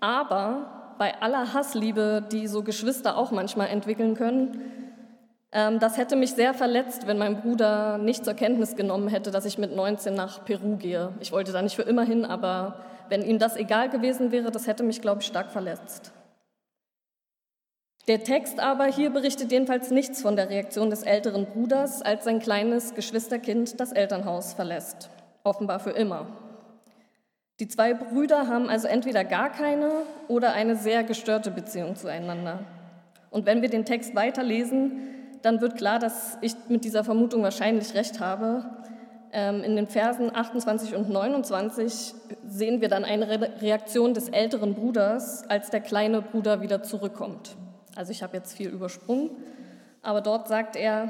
Aber 0.00 0.75
bei 0.98 1.20
aller 1.20 1.52
Hassliebe, 1.52 2.26
die 2.30 2.46
so 2.46 2.62
Geschwister 2.62 3.16
auch 3.16 3.30
manchmal 3.30 3.68
entwickeln 3.68 4.14
können, 4.14 4.60
ähm, 5.52 5.78
das 5.78 5.96
hätte 5.96 6.16
mich 6.16 6.32
sehr 6.32 6.54
verletzt, 6.54 7.06
wenn 7.06 7.18
mein 7.18 7.40
Bruder 7.40 7.98
nicht 7.98 8.24
zur 8.24 8.34
Kenntnis 8.34 8.76
genommen 8.76 9.08
hätte, 9.08 9.30
dass 9.30 9.44
ich 9.44 9.58
mit 9.58 9.74
19 9.74 10.14
nach 10.14 10.44
Peru 10.44 10.76
gehe. 10.76 11.12
Ich 11.20 11.32
wollte 11.32 11.52
da 11.52 11.62
nicht 11.62 11.76
für 11.76 11.82
immer 11.82 12.02
hin, 12.02 12.24
aber 12.24 12.80
wenn 13.08 13.22
ihm 13.22 13.38
das 13.38 13.56
egal 13.56 13.88
gewesen 13.88 14.32
wäre, 14.32 14.50
das 14.50 14.66
hätte 14.66 14.82
mich, 14.82 15.00
glaube 15.00 15.22
ich, 15.22 15.26
stark 15.26 15.50
verletzt. 15.50 16.12
Der 18.08 18.22
Text 18.22 18.60
aber 18.60 18.84
hier 18.84 19.10
berichtet 19.10 19.50
jedenfalls 19.50 19.90
nichts 19.90 20.22
von 20.22 20.36
der 20.36 20.48
Reaktion 20.48 20.90
des 20.90 21.02
älteren 21.02 21.46
Bruders, 21.46 22.02
als 22.02 22.24
sein 22.24 22.38
kleines 22.38 22.94
Geschwisterkind 22.94 23.80
das 23.80 23.92
Elternhaus 23.92 24.52
verlässt, 24.52 25.10
offenbar 25.42 25.80
für 25.80 25.90
immer. 25.90 26.26
Die 27.58 27.68
zwei 27.68 27.94
Brüder 27.94 28.48
haben 28.48 28.68
also 28.68 28.86
entweder 28.86 29.24
gar 29.24 29.50
keine 29.50 29.90
oder 30.28 30.52
eine 30.52 30.76
sehr 30.76 31.04
gestörte 31.04 31.50
Beziehung 31.50 31.96
zueinander. 31.96 32.60
Und 33.30 33.46
wenn 33.46 33.62
wir 33.62 33.70
den 33.70 33.86
Text 33.86 34.14
weiterlesen, 34.14 35.00
dann 35.40 35.60
wird 35.60 35.76
klar, 35.76 35.98
dass 35.98 36.36
ich 36.42 36.54
mit 36.68 36.84
dieser 36.84 37.02
Vermutung 37.02 37.42
wahrscheinlich 37.42 37.94
recht 37.94 38.20
habe. 38.20 38.66
Ähm, 39.32 39.62
in 39.62 39.74
den 39.74 39.86
Versen 39.86 40.34
28 40.34 40.94
und 40.94 41.08
29 41.08 42.14
sehen 42.46 42.80
wir 42.82 42.88
dann 42.88 43.04
eine 43.04 43.60
Reaktion 43.62 44.12
des 44.12 44.28
älteren 44.28 44.74
Bruders, 44.74 45.48
als 45.48 45.70
der 45.70 45.80
kleine 45.80 46.20
Bruder 46.20 46.60
wieder 46.60 46.82
zurückkommt. 46.82 47.56
Also 47.94 48.12
ich 48.12 48.22
habe 48.22 48.36
jetzt 48.36 48.54
viel 48.54 48.68
übersprungen, 48.68 49.30
aber 50.02 50.20
dort 50.20 50.46
sagt 50.48 50.76
er, 50.76 51.08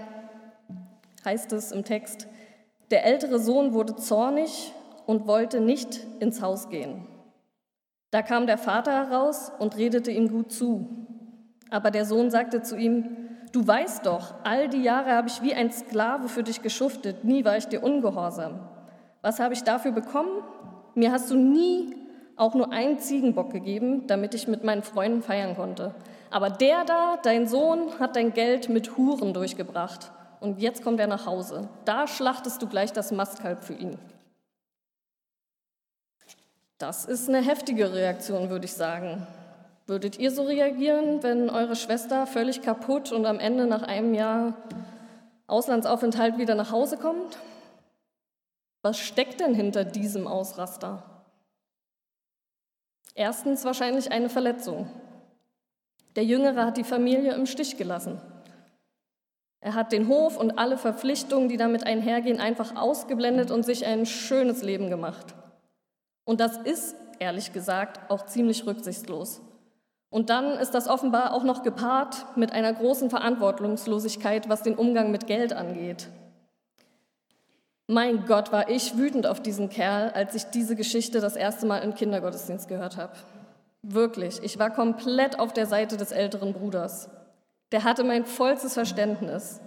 heißt 1.25 1.53
es 1.53 1.73
im 1.73 1.85
Text, 1.85 2.29
der 2.93 3.05
ältere 3.05 3.41
Sohn 3.41 3.75
wurde 3.75 3.97
zornig 3.97 4.73
und 5.07 5.27
wollte 5.27 5.61
nicht 5.61 6.01
ins 6.21 6.43
Haus 6.43 6.69
gehen. 6.69 7.07
Da 8.11 8.23
kam 8.23 8.47
der 8.47 8.59
Vater 8.59 8.93
heraus 8.93 9.53
und 9.59 9.77
redete 9.77 10.11
ihm 10.11 10.29
gut 10.29 10.53
zu. 10.53 10.89
Aber 11.71 11.91
der 11.91 12.05
Sohn 12.05 12.31
sagte 12.31 12.63
zu 12.63 12.77
ihm, 12.77 13.17
du 13.53 13.67
weißt 13.67 14.07
doch, 14.07 14.35
all 14.45 14.69
die 14.69 14.83
Jahre 14.83 15.13
habe 15.13 15.29
ich 15.29 15.43
wie 15.43 15.55
ein 15.55 15.71
Sklave 15.73 16.29
für 16.29 16.43
dich 16.43 16.63
geschuftet, 16.63 17.25
nie 17.25 17.45
war 17.45 17.57
ich 17.57 17.67
dir 17.67 17.83
ungehorsam. 17.83 18.61
Was 19.23 19.41
habe 19.41 19.55
ich 19.55 19.63
dafür 19.65 19.93
bekommen? 19.93 20.43
Mir 20.95 21.13
hast 21.13 21.31
du 21.31 21.37
nie 21.37 21.97
auch 22.37 22.55
nur 22.55 22.73
einen 22.73 22.99
Ziegenbock 22.99 23.51
gegeben, 23.51 24.07
damit 24.07 24.35
ich 24.35 24.47
mit 24.47 24.63
meinen 24.63 24.83
Freunden 24.83 25.23
feiern 25.23 25.57
konnte. 25.57 25.95
Aber 26.31 26.51
der 26.51 26.85
da, 26.85 27.17
dein 27.23 27.47
Sohn, 27.47 27.99
hat 27.99 28.17
dein 28.17 28.33
Geld 28.35 28.69
mit 28.69 28.97
Huren 28.97 29.33
durchgebracht. 29.33 30.13
Und 30.41 30.61
jetzt 30.61 30.83
kommt 30.85 31.01
er 31.01 31.07
nach 31.07 31.27
Hause. 31.27 31.69
Da 31.85 32.07
schlachtest 32.07 32.61
du 32.63 32.69
gleich 32.69 32.93
das 32.93 33.11
Mastkalb 33.11 33.65
für 33.65 33.75
ihn. 33.75 33.99
Das 36.79 37.07
ist 37.07 37.29
eine 37.29 37.41
heftige 37.41 37.93
Reaktion, 37.95 38.51
würde 38.51 38.67
ich 38.67 38.75
sagen. 38.75 39.27
Würdet 39.87 40.19
ihr 40.19 40.31
so 40.31 40.43
reagieren, 40.43 41.23
wenn 41.23 41.49
eure 41.49 41.77
Schwester 41.77 42.27
völlig 42.27 42.61
kaputt 42.61 43.13
und 43.13 43.25
am 43.25 43.39
Ende 43.39 43.67
nach 43.67 43.83
einem 43.83 44.13
Jahr 44.13 44.55
Auslandsaufenthalt 45.47 46.39
wieder 46.39 46.55
nach 46.55 46.73
Hause 46.73 46.99
kommt? 46.99 47.39
Was 48.83 48.99
steckt 48.99 49.41
denn 49.41 49.55
hinter 49.55 49.85
diesem 49.85 50.27
Ausraster? 50.27 51.03
Erstens 53.15 53.65
wahrscheinlich 53.65 54.13
eine 54.13 54.29
Verletzung. 54.29 54.91
Der 56.17 56.25
Jüngere 56.25 56.67
hat 56.67 56.77
die 56.77 56.85
Familie 56.85 57.33
im 57.35 57.47
Stich 57.47 57.79
gelassen. 57.79 58.21
Er 59.61 59.75
hat 59.75 59.93
den 59.93 60.09
Hof 60.09 60.37
und 60.37 60.59
alle 60.59 60.77
Verpflichtungen, 60.77 61.49
die 61.49 61.57
damit 61.57 61.85
einhergehen, 61.85 62.39
einfach 62.39 62.77
ausgeblendet 62.77 63.51
und 63.51 63.65
sich 63.65 63.87
ein 63.87 64.05
schönes 64.05 64.63
Leben 64.63 64.91
gemacht. 64.91 65.35
Und 66.27 66.41
das 66.41 66.59
ist, 66.59 66.95
ehrlich 67.21 67.55
gesagt, 67.55 68.11
auch 68.11 68.27
ziemlich 68.27 68.67
rücksichtslos. 68.67 69.41
Und 70.11 70.29
dann 70.29 70.59
ist 70.59 70.73
das 70.73 70.89
offenbar 70.89 71.33
auch 71.33 71.45
noch 71.45 71.63
gepaart 71.63 72.37
mit 72.37 72.53
einer 72.53 72.73
großen 72.73 73.09
Verantwortungslosigkeit, 73.11 74.49
was 74.49 74.63
den 74.63 74.75
Umgang 74.75 75.11
mit 75.11 75.27
Geld 75.27 75.53
angeht. 75.53 76.09
Mein 77.87 78.27
Gott, 78.27 78.51
war 78.51 78.69
ich 78.69 78.97
wütend 78.97 79.29
auf 79.29 79.41
diesen 79.41 79.69
Kerl, 79.69 80.11
als 80.11 80.35
ich 80.35 80.47
diese 80.47 80.75
Geschichte 80.75 81.21
das 81.21 81.37
erste 81.37 81.67
Mal 81.67 81.79
im 81.79 81.95
Kindergottesdienst 81.95 82.67
gehört 82.67 82.97
habe. 82.97 83.13
Wirklich, 83.83 84.43
ich 84.43 84.59
war 84.59 84.71
komplett 84.71 85.39
auf 85.39 85.53
der 85.53 85.67
Seite 85.67 85.97
des 85.97 86.11
älteren 86.11 86.53
Bruders. 86.53 87.09
Der 87.71 87.85
hatte 87.85 88.03
mein 88.03 88.25
vollstes 88.25 88.75
Verständnis. 88.75 89.61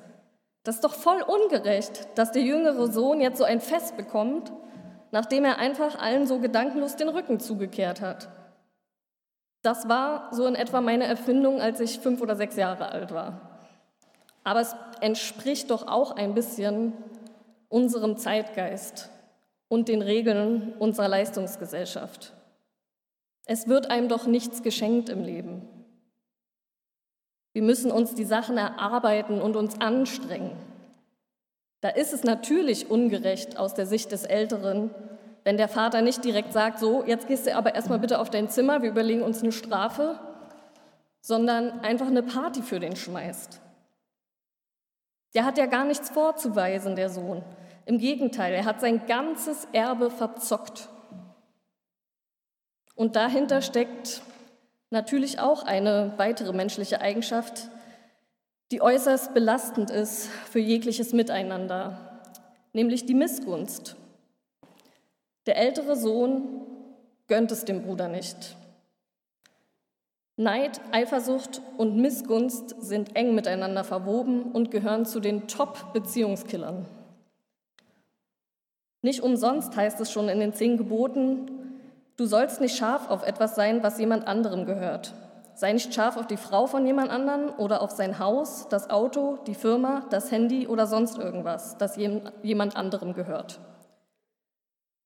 Das 0.63 0.75
ist 0.75 0.83
doch 0.83 0.93
voll 0.93 1.21
ungerecht, 1.21 2.09
dass 2.15 2.33
der 2.33 2.41
jüngere 2.41 2.91
Sohn 2.91 3.21
jetzt 3.21 3.37
so 3.37 3.45
ein 3.45 3.61
Fest 3.61 3.95
bekommt, 3.95 4.51
nachdem 5.11 5.45
er 5.45 5.57
einfach 5.57 5.99
allen 5.99 6.27
so 6.27 6.39
gedankenlos 6.39 6.95
den 6.95 7.09
Rücken 7.09 7.39
zugekehrt 7.39 8.01
hat. 8.01 8.29
Das 9.61 9.89
war 9.89 10.33
so 10.33 10.45
in 10.45 10.55
etwa 10.55 10.81
meine 10.81 11.05
Erfindung, 11.05 11.59
als 11.59 11.79
ich 11.79 11.99
fünf 11.99 12.21
oder 12.21 12.35
sechs 12.35 12.55
Jahre 12.55 12.89
alt 12.91 13.13
war. 13.13 13.59
Aber 14.43 14.61
es 14.61 14.75
entspricht 15.01 15.69
doch 15.69 15.87
auch 15.87 16.11
ein 16.11 16.33
bisschen 16.33 16.93
unserem 17.67 18.17
Zeitgeist 18.17 19.09
und 19.67 19.87
den 19.87 20.01
Regeln 20.01 20.73
unserer 20.79 21.07
Leistungsgesellschaft. 21.07 22.33
Es 23.45 23.67
wird 23.67 23.89
einem 23.89 24.07
doch 24.07 24.27
nichts 24.27 24.63
geschenkt 24.63 25.09
im 25.09 25.23
Leben. 25.23 25.67
Wir 27.53 27.63
müssen 27.63 27.91
uns 27.91 28.15
die 28.15 28.25
Sachen 28.25 28.57
erarbeiten 28.57 29.41
und 29.41 29.55
uns 29.55 29.81
anstrengen. 29.81 30.55
Da 31.81 31.89
ist 31.89 32.13
es 32.13 32.23
natürlich 32.23 32.89
ungerecht 32.89 33.57
aus 33.57 33.73
der 33.73 33.85
Sicht 33.85 34.11
des 34.11 34.25
Älteren, 34.25 34.91
wenn 35.43 35.57
der 35.57 35.69
Vater 35.69 36.01
nicht 36.01 36.23
direkt 36.25 36.51
sagt, 36.51 36.79
so, 36.79 37.03
jetzt 37.05 37.27
gehst 37.27 37.47
du 37.47 37.55
aber 37.55 37.73
erstmal 37.75 37.99
bitte 37.99 38.19
auf 38.19 38.29
dein 38.29 38.49
Zimmer, 38.49 38.81
wir 38.81 38.89
überlegen 38.89 39.21
uns 39.21 39.41
eine 39.41 39.51
Strafe, 39.51 40.19
sondern 41.21 41.79
einfach 41.79 42.07
eine 42.07 42.23
Party 42.23 42.61
für 42.61 42.79
den 42.79 42.95
schmeißt. 42.95 43.61
Der 45.33 45.45
hat 45.45 45.57
ja 45.57 45.67
gar 45.67 45.85
nichts 45.85 46.09
vorzuweisen, 46.09 46.95
der 46.95 47.09
Sohn. 47.09 47.43
Im 47.85 47.97
Gegenteil, 47.97 48.53
er 48.53 48.65
hat 48.65 48.81
sein 48.81 49.05
ganzes 49.07 49.67
Erbe 49.71 50.11
verzockt. 50.11 50.89
Und 52.95 53.15
dahinter 53.15 53.61
steckt 53.61 54.21
natürlich 54.89 55.39
auch 55.39 55.63
eine 55.63 56.13
weitere 56.17 56.51
menschliche 56.51 56.99
Eigenschaft, 56.99 57.69
die 58.71 58.81
äußerst 58.81 59.33
belastend 59.33 59.89
ist 59.89 60.27
für 60.27 60.59
jegliches 60.59 61.13
Miteinander, 61.13 62.21
nämlich 62.73 63.05
die 63.05 63.13
Missgunst. 63.13 63.95
Der 65.45 65.57
ältere 65.57 65.95
Sohn 65.95 66.61
gönnt 67.27 67.51
es 67.51 67.65
dem 67.65 67.81
Bruder 67.81 68.07
nicht. 68.07 68.55
Neid, 70.35 70.79
Eifersucht 70.91 71.61
und 71.77 71.97
Missgunst 71.97 72.75
sind 72.79 73.15
eng 73.15 73.35
miteinander 73.35 73.83
verwoben 73.83 74.43
und 74.51 74.71
gehören 74.71 75.05
zu 75.05 75.19
den 75.19 75.47
Top-Beziehungskillern. 75.47 76.85
Nicht 79.01 79.21
umsonst 79.21 79.75
heißt 79.75 79.99
es 79.99 80.11
schon 80.11 80.29
in 80.29 80.39
den 80.39 80.53
zehn 80.53 80.77
Geboten, 80.77 81.59
Du 82.19 82.25
sollst 82.25 82.59
nicht 82.59 82.75
scharf 82.75 83.09
auf 83.09 83.25
etwas 83.25 83.55
sein, 83.55 83.81
was 83.81 83.97
jemand 83.97 84.27
anderem 84.27 84.65
gehört. 84.65 85.13
Sei 85.59 85.73
nicht 85.73 85.93
scharf 85.93 86.15
auf 86.15 86.25
die 86.25 86.37
Frau 86.37 86.67
von 86.67 86.85
jemand 86.85 87.11
anderem 87.11 87.51
oder 87.57 87.81
auf 87.81 87.91
sein 87.91 88.17
Haus, 88.17 88.69
das 88.69 88.89
Auto, 88.89 89.39
die 89.45 89.55
Firma, 89.55 90.05
das 90.09 90.31
Handy 90.31 90.67
oder 90.67 90.87
sonst 90.87 91.17
irgendwas, 91.17 91.77
das 91.77 91.97
jemand 91.97 92.77
anderem 92.77 93.13
gehört. 93.13 93.59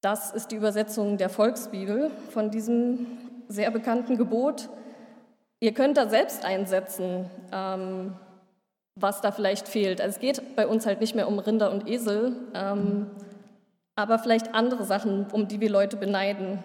Das 0.01 0.31
ist 0.31 0.51
die 0.51 0.55
Übersetzung 0.55 1.17
der 1.17 1.29
Volksbibel 1.29 2.11
von 2.29 2.51
diesem 2.51 3.07
sehr 3.47 3.71
bekannten 3.71 4.15
Gebot. 4.15 4.69
Ihr 5.59 5.73
könnt 5.73 5.97
da 5.97 6.07
selbst 6.07 6.45
einsetzen, 6.45 7.31
ähm, 7.51 8.13
was 8.93 9.21
da 9.21 9.31
vielleicht 9.31 9.67
fehlt. 9.67 10.01
Also 10.01 10.17
es 10.17 10.19
geht 10.19 10.55
bei 10.55 10.67
uns 10.67 10.85
halt 10.85 11.01
nicht 11.01 11.15
mehr 11.15 11.27
um 11.27 11.39
Rinder 11.39 11.71
und 11.71 11.89
Esel, 11.89 12.35
ähm, 12.53 13.09
aber 13.95 14.19
vielleicht 14.19 14.53
andere 14.53 14.83
Sachen, 14.83 15.25
um 15.31 15.47
die 15.47 15.59
wir 15.59 15.71
Leute 15.71 15.97
beneiden. 15.97 16.63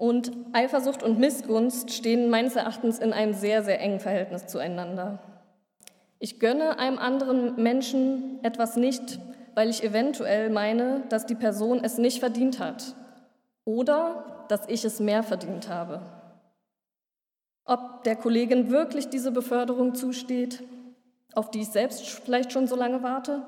Und 0.00 0.32
Eifersucht 0.54 1.02
und 1.02 1.18
Missgunst 1.18 1.92
stehen 1.92 2.30
meines 2.30 2.56
Erachtens 2.56 2.98
in 3.00 3.12
einem 3.12 3.34
sehr, 3.34 3.62
sehr 3.62 3.78
engen 3.80 4.00
Verhältnis 4.00 4.46
zueinander. 4.46 5.18
Ich 6.18 6.40
gönne 6.40 6.78
einem 6.78 6.98
anderen 6.98 7.62
Menschen 7.62 8.42
etwas 8.42 8.76
nicht, 8.76 9.20
weil 9.54 9.68
ich 9.68 9.84
eventuell 9.84 10.48
meine, 10.48 11.02
dass 11.10 11.26
die 11.26 11.34
Person 11.34 11.84
es 11.84 11.98
nicht 11.98 12.20
verdient 12.20 12.60
hat 12.60 12.94
oder 13.66 14.46
dass 14.48 14.66
ich 14.68 14.86
es 14.86 15.00
mehr 15.00 15.22
verdient 15.22 15.68
habe. 15.68 16.00
Ob 17.66 18.02
der 18.04 18.16
Kollegin 18.16 18.70
wirklich 18.70 19.10
diese 19.10 19.32
Beförderung 19.32 19.94
zusteht, 19.94 20.62
auf 21.34 21.50
die 21.50 21.60
ich 21.60 21.68
selbst 21.68 22.08
vielleicht 22.08 22.52
schon 22.52 22.66
so 22.66 22.74
lange 22.74 23.02
warte? 23.02 23.42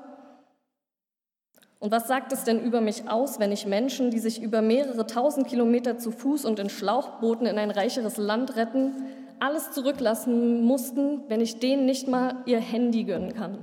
Und 1.83 1.91
was 1.91 2.07
sagt 2.07 2.31
es 2.31 2.45
denn 2.45 2.61
über 2.61 2.79
mich 2.79 3.09
aus, 3.09 3.41
wenn 3.41 3.51
ich 3.51 3.65
Menschen, 3.65 4.09
die 4.09 4.19
sich 4.19 4.41
über 4.41 4.61
mehrere 4.61 5.05
tausend 5.05 5.47
Kilometer 5.47 5.97
zu 5.97 6.11
Fuß 6.11 6.45
und 6.45 6.57
in 6.57 6.69
Schlauchbooten 6.69 7.45
in 7.45 7.57
ein 7.57 7.71
reicheres 7.71 8.15
Land 8.15 8.55
retten, 8.55 9.03
alles 9.41 9.71
zurücklassen 9.71 10.63
mussten, 10.63 11.23
wenn 11.27 11.41
ich 11.41 11.59
denen 11.59 11.85
nicht 11.85 12.07
mal 12.07 12.37
ihr 12.45 12.61
Handy 12.61 13.03
gönnen 13.03 13.33
kann 13.33 13.57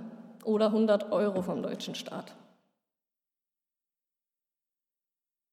oder 0.45 0.67
100 0.67 1.13
Euro 1.13 1.41
vom 1.41 1.63
deutschen 1.63 1.95
Staat? 1.95 2.35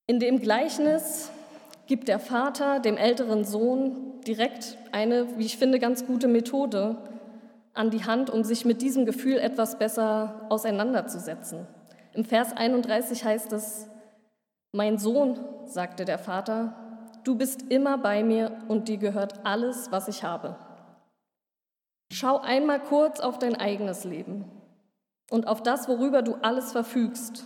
In 0.05 0.19
dem 0.19 0.41
Gleichnis 0.41 1.31
gibt 1.85 2.09
der 2.09 2.19
Vater 2.19 2.81
dem 2.81 2.97
älteren 2.97 3.45
Sohn 3.45 4.19
direkt 4.27 4.77
eine, 4.91 5.37
wie 5.37 5.45
ich 5.45 5.57
finde, 5.57 5.79
ganz 5.79 6.05
gute 6.05 6.27
Methode 6.27 6.97
an 7.73 7.91
die 7.91 8.03
Hand, 8.03 8.29
um 8.29 8.43
sich 8.43 8.65
mit 8.65 8.81
diesem 8.81 9.05
Gefühl 9.05 9.37
etwas 9.37 9.79
besser 9.79 10.41
auseinanderzusetzen. 10.49 11.65
Im 12.17 12.25
Vers 12.25 12.51
31 12.51 13.23
heißt 13.23 13.53
es, 13.53 13.87
Mein 14.71 14.97
Sohn, 14.97 15.37
sagte 15.65 16.03
der 16.03 16.17
Vater, 16.17 16.73
du 17.23 17.35
bist 17.35 17.61
immer 17.69 17.99
bei 17.99 18.23
mir 18.23 18.57
und 18.67 18.87
dir 18.87 18.97
gehört 18.97 19.45
alles, 19.45 19.91
was 19.91 20.07
ich 20.07 20.23
habe. 20.23 20.55
Schau 22.11 22.39
einmal 22.39 22.79
kurz 22.79 23.19
auf 23.19 23.37
dein 23.37 23.55
eigenes 23.55 24.03
Leben 24.03 24.45
und 25.29 25.47
auf 25.47 25.61
das, 25.61 25.87
worüber 25.87 26.23
du 26.23 26.33
alles 26.41 26.71
verfügst, 26.71 27.45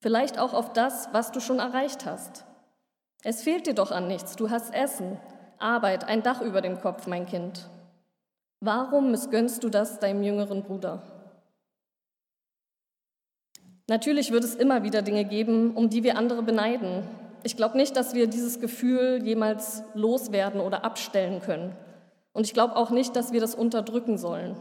vielleicht 0.00 0.38
auch 0.38 0.54
auf 0.54 0.72
das, 0.72 1.08
was 1.10 1.32
du 1.32 1.40
schon 1.40 1.58
erreicht 1.58 2.06
hast. 2.06 2.44
Es 3.24 3.42
fehlt 3.42 3.66
dir 3.66 3.74
doch 3.74 3.90
an 3.90 4.06
nichts, 4.06 4.36
du 4.36 4.48
hast 4.48 4.72
Essen, 4.72 5.18
Arbeit, 5.58 6.04
ein 6.04 6.22
Dach 6.22 6.40
über 6.40 6.60
dem 6.60 6.80
Kopf, 6.80 7.08
mein 7.08 7.26
Kind. 7.26 7.68
Warum 8.60 9.10
missgönnst 9.10 9.64
du 9.64 9.68
das 9.68 9.98
deinem 9.98 10.22
jüngeren 10.22 10.62
Bruder? 10.62 11.17
Natürlich 13.88 14.30
wird 14.32 14.44
es 14.44 14.54
immer 14.54 14.82
wieder 14.82 15.00
Dinge 15.00 15.24
geben, 15.24 15.72
um 15.74 15.88
die 15.88 16.04
wir 16.04 16.18
andere 16.18 16.42
beneiden. 16.42 17.02
Ich 17.42 17.56
glaube 17.56 17.78
nicht, 17.78 17.96
dass 17.96 18.14
wir 18.14 18.26
dieses 18.26 18.60
Gefühl 18.60 19.22
jemals 19.24 19.82
loswerden 19.94 20.60
oder 20.60 20.84
abstellen 20.84 21.40
können. 21.40 21.74
Und 22.34 22.44
ich 22.44 22.52
glaube 22.52 22.76
auch 22.76 22.90
nicht, 22.90 23.16
dass 23.16 23.32
wir 23.32 23.40
das 23.40 23.54
unterdrücken 23.54 24.18
sollen. 24.18 24.56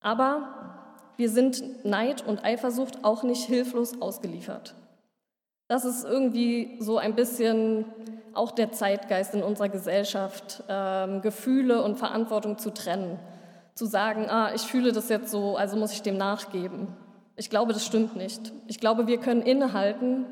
Aber 0.00 0.48
wir 1.16 1.30
sind 1.30 1.84
Neid 1.84 2.24
und 2.26 2.44
Eifersucht 2.44 3.04
auch 3.04 3.24
nicht 3.24 3.44
hilflos 3.44 4.00
ausgeliefert. 4.00 4.74
Das 5.66 5.84
ist 5.84 6.04
irgendwie 6.04 6.76
so 6.80 6.98
ein 6.98 7.16
bisschen 7.16 7.86
auch 8.34 8.52
der 8.52 8.72
Zeitgeist 8.72 9.34
in 9.34 9.42
unserer 9.42 9.68
Gesellschaft, 9.68 10.62
ähm, 10.68 11.22
Gefühle 11.22 11.82
und 11.82 11.98
Verantwortung 11.98 12.58
zu 12.58 12.70
trennen. 12.70 13.18
Zu 13.74 13.86
sagen, 13.86 14.26
ah, 14.28 14.52
ich 14.54 14.62
fühle 14.62 14.92
das 14.92 15.08
jetzt 15.08 15.30
so, 15.30 15.56
also 15.56 15.76
muss 15.76 15.92
ich 15.92 16.02
dem 16.02 16.18
nachgeben. 16.18 16.88
Ich 17.36 17.50
glaube, 17.50 17.72
das 17.72 17.86
stimmt 17.86 18.16
nicht. 18.16 18.52
Ich 18.66 18.78
glaube, 18.78 19.06
wir 19.06 19.18
können 19.18 19.42
innehalten 19.42 20.26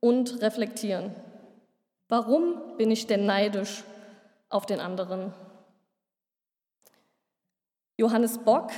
und 0.00 0.42
reflektieren. 0.42 1.14
Warum 2.08 2.76
bin 2.76 2.90
ich 2.90 3.06
denn 3.06 3.26
neidisch 3.26 3.84
auf 4.48 4.66
den 4.66 4.80
anderen? 4.80 5.32
Johannes 7.96 8.38
Bock 8.38 8.70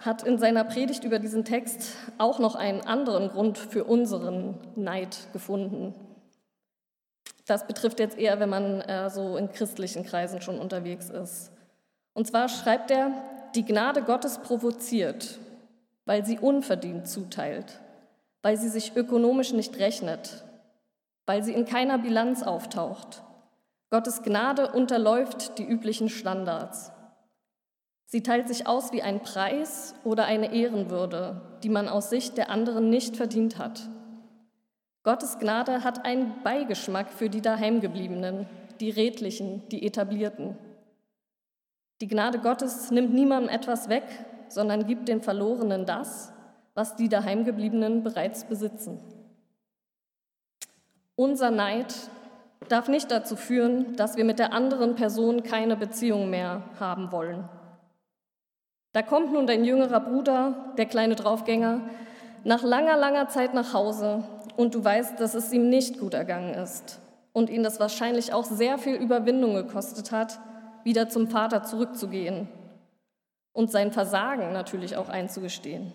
hat 0.00 0.22
in 0.22 0.38
seiner 0.38 0.64
Predigt 0.64 1.04
über 1.04 1.18
diesen 1.18 1.44
Text 1.44 1.96
auch 2.18 2.38
noch 2.38 2.54
einen 2.54 2.80
anderen 2.82 3.28
Grund 3.28 3.58
für 3.58 3.84
unseren 3.84 4.54
Neid 4.76 5.28
gefunden. 5.32 5.94
Das 7.46 7.66
betrifft 7.66 8.00
jetzt 8.00 8.18
eher, 8.18 8.40
wenn 8.40 8.48
man 8.48 8.80
äh, 8.82 9.10
so 9.10 9.36
in 9.36 9.50
christlichen 9.52 10.04
Kreisen 10.04 10.40
schon 10.40 10.58
unterwegs 10.58 11.10
ist. 11.10 11.52
Und 12.12 12.26
zwar 12.26 12.48
schreibt 12.48 12.90
er, 12.90 13.12
die 13.54 13.64
Gnade 13.64 14.02
Gottes 14.02 14.38
provoziert 14.38 15.38
weil 16.06 16.24
sie 16.24 16.38
unverdient 16.38 17.06
zuteilt, 17.08 17.80
weil 18.40 18.56
sie 18.56 18.68
sich 18.68 18.96
ökonomisch 18.96 19.52
nicht 19.52 19.78
rechnet, 19.78 20.44
weil 21.26 21.42
sie 21.42 21.52
in 21.52 21.66
keiner 21.66 21.98
Bilanz 21.98 22.42
auftaucht. 22.42 23.22
Gottes 23.90 24.22
Gnade 24.22 24.72
unterläuft 24.72 25.58
die 25.58 25.64
üblichen 25.64 26.08
Standards. 26.08 26.92
Sie 28.06 28.22
teilt 28.22 28.46
sich 28.48 28.66
aus 28.68 28.92
wie 28.92 29.02
ein 29.02 29.20
Preis 29.20 29.94
oder 30.04 30.24
eine 30.24 30.54
Ehrenwürde, 30.54 31.58
die 31.64 31.68
man 31.68 31.88
aus 31.88 32.08
Sicht 32.08 32.36
der 32.36 32.50
anderen 32.50 32.88
nicht 32.88 33.16
verdient 33.16 33.58
hat. 33.58 33.82
Gottes 35.02 35.38
Gnade 35.38 35.82
hat 35.82 36.04
einen 36.04 36.42
Beigeschmack 36.42 37.10
für 37.10 37.28
die 37.28 37.40
Daheimgebliebenen, 37.40 38.46
die 38.80 38.90
Redlichen, 38.90 39.68
die 39.70 39.84
Etablierten. 39.86 40.56
Die 42.00 42.08
Gnade 42.08 42.38
Gottes 42.38 42.90
nimmt 42.90 43.12
niemandem 43.12 43.52
etwas 43.52 43.88
weg, 43.88 44.04
sondern 44.48 44.86
gibt 44.86 45.08
den 45.08 45.20
Verlorenen 45.20 45.86
das, 45.86 46.32
was 46.74 46.96
die 46.96 47.08
Daheimgebliebenen 47.08 48.02
bereits 48.02 48.44
besitzen. 48.44 49.00
Unser 51.14 51.50
Neid 51.50 51.94
darf 52.68 52.88
nicht 52.88 53.10
dazu 53.10 53.36
führen, 53.36 53.96
dass 53.96 54.16
wir 54.16 54.24
mit 54.24 54.38
der 54.38 54.52
anderen 54.52 54.94
Person 54.94 55.42
keine 55.42 55.76
Beziehung 55.76 56.28
mehr 56.28 56.62
haben 56.78 57.12
wollen. 57.12 57.48
Da 58.92 59.02
kommt 59.02 59.32
nun 59.32 59.46
dein 59.46 59.64
jüngerer 59.64 60.00
Bruder, 60.00 60.72
der 60.76 60.86
kleine 60.86 61.14
Draufgänger, 61.14 61.80
nach 62.44 62.62
langer, 62.62 62.96
langer 62.96 63.28
Zeit 63.28 63.54
nach 63.54 63.72
Hause 63.72 64.24
und 64.56 64.74
du 64.74 64.84
weißt, 64.84 65.18
dass 65.20 65.34
es 65.34 65.52
ihm 65.52 65.68
nicht 65.68 65.98
gut 65.98 66.14
ergangen 66.14 66.54
ist 66.54 67.00
und 67.32 67.50
ihn 67.50 67.62
das 67.62 67.80
wahrscheinlich 67.80 68.32
auch 68.32 68.44
sehr 68.44 68.78
viel 68.78 68.94
Überwindung 68.94 69.54
gekostet 69.54 70.12
hat, 70.12 70.38
wieder 70.84 71.08
zum 71.08 71.28
Vater 71.28 71.62
zurückzugehen 71.62 72.48
und 73.56 73.70
sein 73.70 73.90
Versagen 73.90 74.52
natürlich 74.52 74.98
auch 74.98 75.08
einzugestehen. 75.08 75.90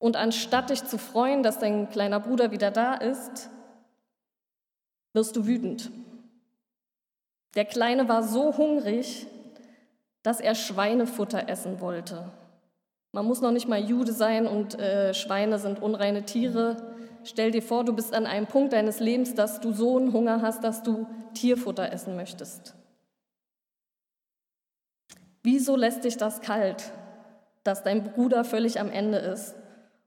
Und 0.00 0.16
anstatt 0.16 0.70
dich 0.70 0.84
zu 0.84 0.98
freuen, 0.98 1.44
dass 1.44 1.60
dein 1.60 1.88
kleiner 1.90 2.18
Bruder 2.18 2.50
wieder 2.50 2.72
da 2.72 2.94
ist, 2.94 3.48
wirst 5.12 5.36
du 5.36 5.46
wütend. 5.46 5.92
Der 7.54 7.64
Kleine 7.64 8.08
war 8.08 8.24
so 8.24 8.56
hungrig, 8.56 9.28
dass 10.24 10.40
er 10.40 10.56
Schweinefutter 10.56 11.48
essen 11.48 11.80
wollte. 11.80 12.28
Man 13.12 13.26
muss 13.26 13.40
noch 13.40 13.52
nicht 13.52 13.68
mal 13.68 13.80
Jude 13.80 14.12
sein 14.12 14.48
und 14.48 14.76
äh, 14.76 15.14
Schweine 15.14 15.60
sind 15.60 15.80
unreine 15.80 16.24
Tiere. 16.24 16.94
Stell 17.22 17.52
dir 17.52 17.62
vor, 17.62 17.84
du 17.84 17.92
bist 17.92 18.12
an 18.12 18.26
einem 18.26 18.48
Punkt 18.48 18.72
deines 18.72 18.98
Lebens, 18.98 19.36
dass 19.36 19.60
du 19.60 19.72
so 19.72 19.98
einen 19.98 20.12
Hunger 20.12 20.42
hast, 20.42 20.64
dass 20.64 20.82
du 20.82 21.06
Tierfutter 21.32 21.92
essen 21.92 22.16
möchtest. 22.16 22.74
Wieso 25.42 25.76
lässt 25.76 26.04
dich 26.04 26.16
das 26.16 26.40
kalt, 26.40 26.92
dass 27.64 27.82
dein 27.82 28.04
Bruder 28.04 28.44
völlig 28.44 28.78
am 28.78 28.90
Ende 28.90 29.18
ist? 29.18 29.54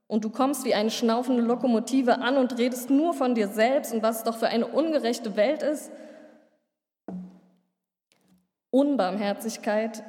Und 0.06 0.24
du 0.24 0.30
kommst 0.30 0.64
wie 0.64 0.74
eine 0.74 0.90
schnaufende 0.90 1.42
Lokomotive 1.42 2.18
an 2.18 2.36
und 2.36 2.58
redest 2.58 2.90
nur 2.90 3.14
von 3.14 3.34
dir 3.34 3.48
selbst 3.48 3.92
und 3.92 4.02
was 4.02 4.18
es 4.18 4.24
doch 4.24 4.36
für 4.36 4.48
eine 4.48 4.66
ungerechte 4.66 5.36
Welt 5.36 5.62
ist? 5.62 5.90
Unbarmherzigkeit 8.70 10.04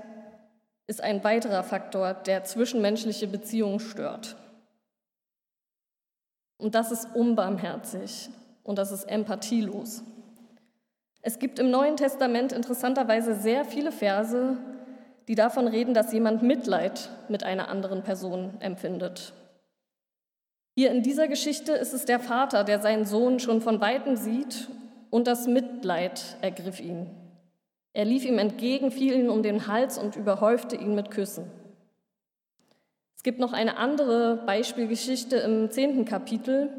ist 0.87 1.01
ein 1.01 1.23
weiterer 1.23 1.63
Faktor, 1.63 2.13
der 2.13 2.43
zwischenmenschliche 2.43 3.27
Beziehungen 3.27 3.79
stört. 3.79 4.35
Und 6.57 6.75
das 6.75 6.91
ist 6.91 7.15
unbarmherzig 7.15 8.29
und 8.63 8.77
das 8.77 8.91
ist 8.91 9.05
empathielos. 9.05 10.03
Es 11.21 11.39
gibt 11.39 11.59
im 11.59 11.71
Neuen 11.71 11.97
Testament 11.97 12.51
interessanterweise 12.51 13.35
sehr 13.35 13.65
viele 13.65 13.91
Verse, 13.91 14.57
die 15.27 15.35
davon 15.35 15.67
reden, 15.67 15.93
dass 15.93 16.13
jemand 16.13 16.43
Mitleid 16.43 17.09
mit 17.29 17.43
einer 17.43 17.67
anderen 17.67 18.03
Person 18.03 18.53
empfindet. 18.59 19.33
Hier 20.75 20.91
in 20.91 21.03
dieser 21.03 21.27
Geschichte 21.27 21.71
ist 21.71 21.93
es 21.93 22.05
der 22.05 22.19
Vater, 22.19 22.63
der 22.63 22.79
seinen 22.79 23.05
Sohn 23.05 23.39
schon 23.39 23.61
von 23.61 23.79
weitem 23.79 24.17
sieht 24.17 24.67
und 25.09 25.27
das 25.27 25.47
Mitleid 25.47 26.37
ergriff 26.41 26.79
ihn. 26.79 27.09
Er 27.93 28.03
lief 28.03 28.25
ihm 28.25 28.39
entgegen, 28.39 28.91
fiel 28.91 29.13
ihm 29.13 29.29
um 29.29 29.41
den 29.41 29.67
Hals 29.67 29.97
und 29.97 30.17
überhäufte 30.17 30.75
ihn 30.75 30.95
mit 30.95 31.11
Küssen. 31.11 31.49
Es 33.15 33.23
gibt 33.23 33.39
noch 33.39 33.53
eine 33.53 33.77
andere 33.77 34.43
Beispielgeschichte 34.45 35.37
im 35.37 35.71
zehnten 35.71 36.03
Kapitel, 36.03 36.69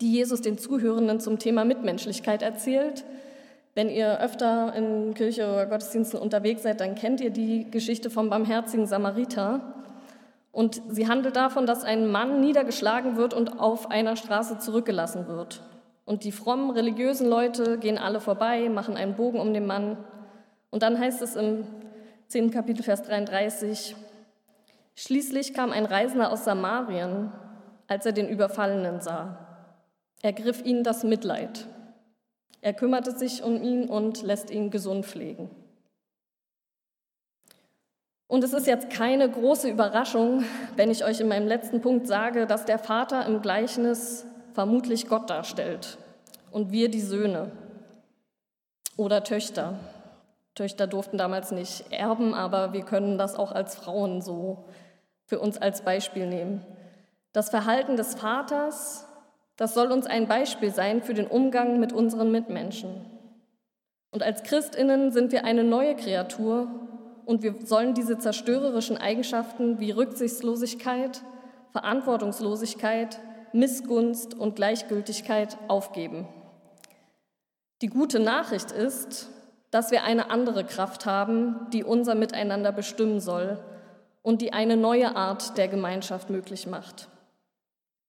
die 0.00 0.12
Jesus 0.12 0.40
den 0.40 0.56
Zuhörenden 0.56 1.18
zum 1.18 1.40
Thema 1.40 1.64
Mitmenschlichkeit 1.64 2.42
erzählt. 2.42 3.04
Wenn 3.78 3.90
ihr 3.90 4.18
öfter 4.20 4.74
in 4.74 5.14
Kirche 5.14 5.46
oder 5.46 5.64
Gottesdiensten 5.64 6.18
unterwegs 6.18 6.64
seid, 6.64 6.80
dann 6.80 6.96
kennt 6.96 7.20
ihr 7.20 7.30
die 7.30 7.70
Geschichte 7.70 8.10
vom 8.10 8.28
barmherzigen 8.28 8.88
Samariter. 8.88 9.60
Und 10.50 10.82
sie 10.88 11.06
handelt 11.06 11.36
davon, 11.36 11.64
dass 11.64 11.84
ein 11.84 12.08
Mann 12.08 12.40
niedergeschlagen 12.40 13.16
wird 13.16 13.34
und 13.34 13.60
auf 13.60 13.88
einer 13.92 14.16
Straße 14.16 14.58
zurückgelassen 14.58 15.28
wird. 15.28 15.62
Und 16.04 16.24
die 16.24 16.32
frommen 16.32 16.72
religiösen 16.72 17.28
Leute 17.28 17.78
gehen 17.78 17.98
alle 17.98 18.18
vorbei, 18.18 18.68
machen 18.68 18.96
einen 18.96 19.14
Bogen 19.14 19.38
um 19.38 19.54
den 19.54 19.66
Mann. 19.66 19.96
Und 20.70 20.82
dann 20.82 20.98
heißt 20.98 21.22
es 21.22 21.36
im 21.36 21.64
10. 22.26 22.50
Kapitel, 22.50 22.82
Vers 22.82 23.04
33, 23.04 23.94
Schließlich 24.96 25.54
kam 25.54 25.70
ein 25.70 25.86
Reisender 25.86 26.32
aus 26.32 26.44
Samarien, 26.44 27.30
als 27.86 28.04
er 28.06 28.10
den 28.10 28.28
Überfallenen 28.28 29.00
sah. 29.00 29.38
Er 30.20 30.32
griff 30.32 30.64
ihn 30.64 30.82
das 30.82 31.04
Mitleid. 31.04 31.68
Er 32.60 32.72
kümmerte 32.72 33.16
sich 33.16 33.42
um 33.42 33.62
ihn 33.62 33.88
und 33.88 34.22
lässt 34.22 34.50
ihn 34.50 34.70
gesund 34.70 35.06
pflegen. 35.06 35.50
Und 38.28 38.44
es 38.44 38.52
ist 38.52 38.66
jetzt 38.66 38.90
keine 38.90 39.28
große 39.28 39.70
Überraschung, 39.70 40.44
wenn 40.76 40.90
ich 40.90 41.04
euch 41.04 41.20
in 41.20 41.28
meinem 41.28 41.48
letzten 41.48 41.80
Punkt 41.80 42.06
sage, 42.06 42.46
dass 42.46 42.66
der 42.66 42.78
Vater 42.78 43.24
im 43.26 43.40
Gleichnis 43.40 44.26
vermutlich 44.52 45.08
Gott 45.08 45.30
darstellt 45.30 45.96
und 46.50 46.70
wir 46.70 46.90
die 46.90 47.00
Söhne 47.00 47.50
oder 48.98 49.24
Töchter. 49.24 49.78
Töchter 50.54 50.86
durften 50.86 51.16
damals 51.16 51.52
nicht 51.52 51.90
erben, 51.90 52.34
aber 52.34 52.74
wir 52.74 52.82
können 52.82 53.16
das 53.16 53.34
auch 53.34 53.52
als 53.52 53.76
Frauen 53.76 54.20
so 54.20 54.64
für 55.24 55.38
uns 55.38 55.56
als 55.56 55.82
Beispiel 55.82 56.26
nehmen. 56.26 56.66
Das 57.32 57.48
Verhalten 57.48 57.96
des 57.96 58.14
Vaters, 58.14 59.07
das 59.58 59.74
soll 59.74 59.90
uns 59.90 60.06
ein 60.06 60.28
Beispiel 60.28 60.72
sein 60.72 61.02
für 61.02 61.14
den 61.14 61.26
Umgang 61.26 61.80
mit 61.80 61.92
unseren 61.92 62.30
Mitmenschen. 62.30 63.04
Und 64.12 64.22
als 64.22 64.44
Christinnen 64.44 65.10
sind 65.10 65.32
wir 65.32 65.44
eine 65.44 65.64
neue 65.64 65.96
Kreatur 65.96 66.68
und 67.26 67.42
wir 67.42 67.56
sollen 67.66 67.92
diese 67.92 68.18
zerstörerischen 68.18 68.96
Eigenschaften 68.96 69.80
wie 69.80 69.90
Rücksichtslosigkeit, 69.90 71.22
Verantwortungslosigkeit, 71.72 73.18
Missgunst 73.52 74.32
und 74.34 74.54
Gleichgültigkeit 74.54 75.58
aufgeben. 75.66 76.28
Die 77.82 77.88
gute 77.88 78.20
Nachricht 78.20 78.70
ist, 78.70 79.28
dass 79.72 79.90
wir 79.90 80.04
eine 80.04 80.30
andere 80.30 80.64
Kraft 80.64 81.04
haben, 81.04 81.66
die 81.72 81.82
unser 81.82 82.14
Miteinander 82.14 82.70
bestimmen 82.70 83.18
soll 83.18 83.58
und 84.22 84.40
die 84.40 84.52
eine 84.52 84.76
neue 84.76 85.16
Art 85.16 85.58
der 85.58 85.66
Gemeinschaft 85.66 86.30
möglich 86.30 86.68
macht. 86.68 87.08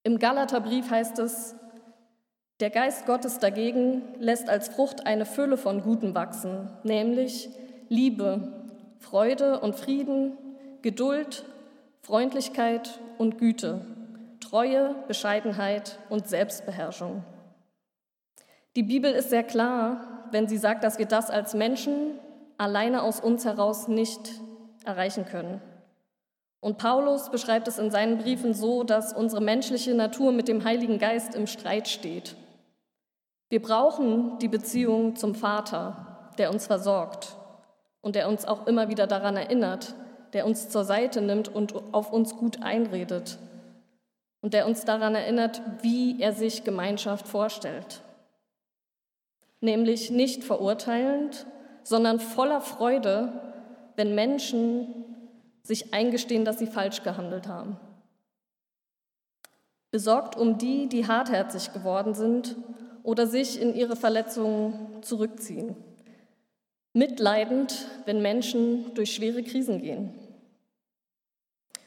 Im 0.02 0.18
Galaterbrief 0.18 0.90
heißt 0.90 1.18
es, 1.18 1.54
der 2.60 2.70
Geist 2.70 3.06
Gottes 3.06 3.38
dagegen 3.38 4.02
lässt 4.18 4.48
als 4.48 4.68
Frucht 4.68 5.06
eine 5.06 5.26
Fülle 5.26 5.56
von 5.56 5.82
Guten 5.82 6.14
wachsen, 6.14 6.70
nämlich 6.82 7.48
Liebe, 7.88 8.66
Freude 8.98 9.60
und 9.60 9.76
Frieden, 9.76 10.36
Geduld, 10.82 11.44
Freundlichkeit 12.02 13.00
und 13.18 13.38
Güte, 13.38 13.80
Treue, 14.40 14.94
Bescheidenheit 15.08 15.98
und 16.08 16.28
Selbstbeherrschung. 16.28 17.24
Die 18.76 18.82
Bibel 18.82 19.12
ist 19.12 19.30
sehr 19.30 19.42
klar, 19.42 20.26
wenn 20.30 20.48
sie 20.48 20.58
sagt, 20.58 20.84
dass 20.84 20.98
wir 20.98 21.06
das 21.06 21.28
als 21.28 21.54
Menschen 21.54 22.18
alleine 22.56 23.02
aus 23.02 23.20
uns 23.20 23.44
heraus 23.44 23.88
nicht 23.88 24.32
erreichen 24.84 25.24
können. 25.26 25.60
Und 26.60 26.76
Paulus 26.76 27.30
beschreibt 27.30 27.68
es 27.68 27.78
in 27.78 27.90
seinen 27.90 28.18
Briefen 28.18 28.52
so, 28.52 28.84
dass 28.84 29.14
unsere 29.14 29.40
menschliche 29.40 29.94
Natur 29.94 30.30
mit 30.32 30.46
dem 30.46 30.64
Heiligen 30.64 30.98
Geist 30.98 31.34
im 31.34 31.46
Streit 31.46 31.88
steht. 31.88 32.36
Wir 33.48 33.62
brauchen 33.62 34.38
die 34.38 34.48
Beziehung 34.48 35.16
zum 35.16 35.34
Vater, 35.34 36.30
der 36.38 36.50
uns 36.50 36.66
versorgt 36.66 37.34
und 38.02 38.14
der 38.14 38.28
uns 38.28 38.44
auch 38.44 38.66
immer 38.66 38.88
wieder 38.88 39.06
daran 39.06 39.36
erinnert, 39.36 39.94
der 40.34 40.46
uns 40.46 40.68
zur 40.68 40.84
Seite 40.84 41.20
nimmt 41.20 41.48
und 41.48 41.74
auf 41.92 42.12
uns 42.12 42.36
gut 42.36 42.62
einredet 42.62 43.38
und 44.42 44.54
der 44.54 44.66
uns 44.66 44.84
daran 44.84 45.14
erinnert, 45.14 45.62
wie 45.82 46.20
er 46.20 46.32
sich 46.32 46.62
Gemeinschaft 46.62 47.26
vorstellt. 47.26 48.02
Nämlich 49.60 50.10
nicht 50.10 50.44
verurteilend, 50.44 51.46
sondern 51.82 52.20
voller 52.20 52.60
Freude, 52.60 53.32
wenn 53.96 54.14
Menschen 54.14 55.09
sich 55.62 55.94
eingestehen, 55.94 56.44
dass 56.44 56.58
sie 56.58 56.66
falsch 56.66 57.02
gehandelt 57.02 57.46
haben. 57.46 57.78
Besorgt 59.90 60.36
um 60.36 60.58
die, 60.58 60.88
die 60.88 61.06
hartherzig 61.06 61.72
geworden 61.72 62.14
sind 62.14 62.56
oder 63.02 63.26
sich 63.26 63.60
in 63.60 63.74
ihre 63.74 63.96
Verletzungen 63.96 65.02
zurückziehen 65.02 65.76
mitleidend, 66.92 67.86
wenn 68.04 68.20
Menschen 68.20 68.94
durch 68.94 69.14
schwere 69.14 69.42
Krisen 69.42 69.80
gehen. 69.80 70.12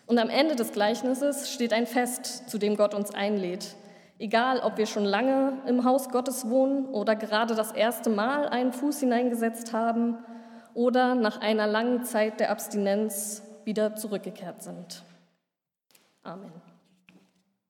Und 0.06 0.20
am 0.20 0.30
Ende 0.30 0.56
des 0.56 0.72
Gleichnisses 0.72 1.52
steht 1.52 1.74
ein 1.74 1.88
Fest, 1.88 2.50
zu 2.50 2.58
dem 2.58 2.76
Gott 2.78 2.94
uns 2.94 3.14
einlädt. 3.14 3.76
Egal, 4.20 4.60
ob 4.60 4.78
wir 4.78 4.86
schon 4.86 5.06
lange 5.06 5.62
im 5.66 5.84
Haus 5.84 6.10
Gottes 6.10 6.50
wohnen 6.50 6.86
oder 6.86 7.16
gerade 7.16 7.56
das 7.56 7.72
erste 7.72 8.10
Mal 8.10 8.48
einen 8.48 8.72
Fuß 8.72 9.00
hineingesetzt 9.00 9.74
haben 9.74 10.18
oder 10.74 11.16
nach 11.16 11.42
einer 11.42 11.68
langen 11.68 12.04
Zeit 12.04 12.40
der 12.40 12.52
Abstinenz 12.52 13.42
wieder 13.66 13.96
zurückgekehrt 13.96 14.64
sind. 14.64 15.04
Amen. 16.24 16.52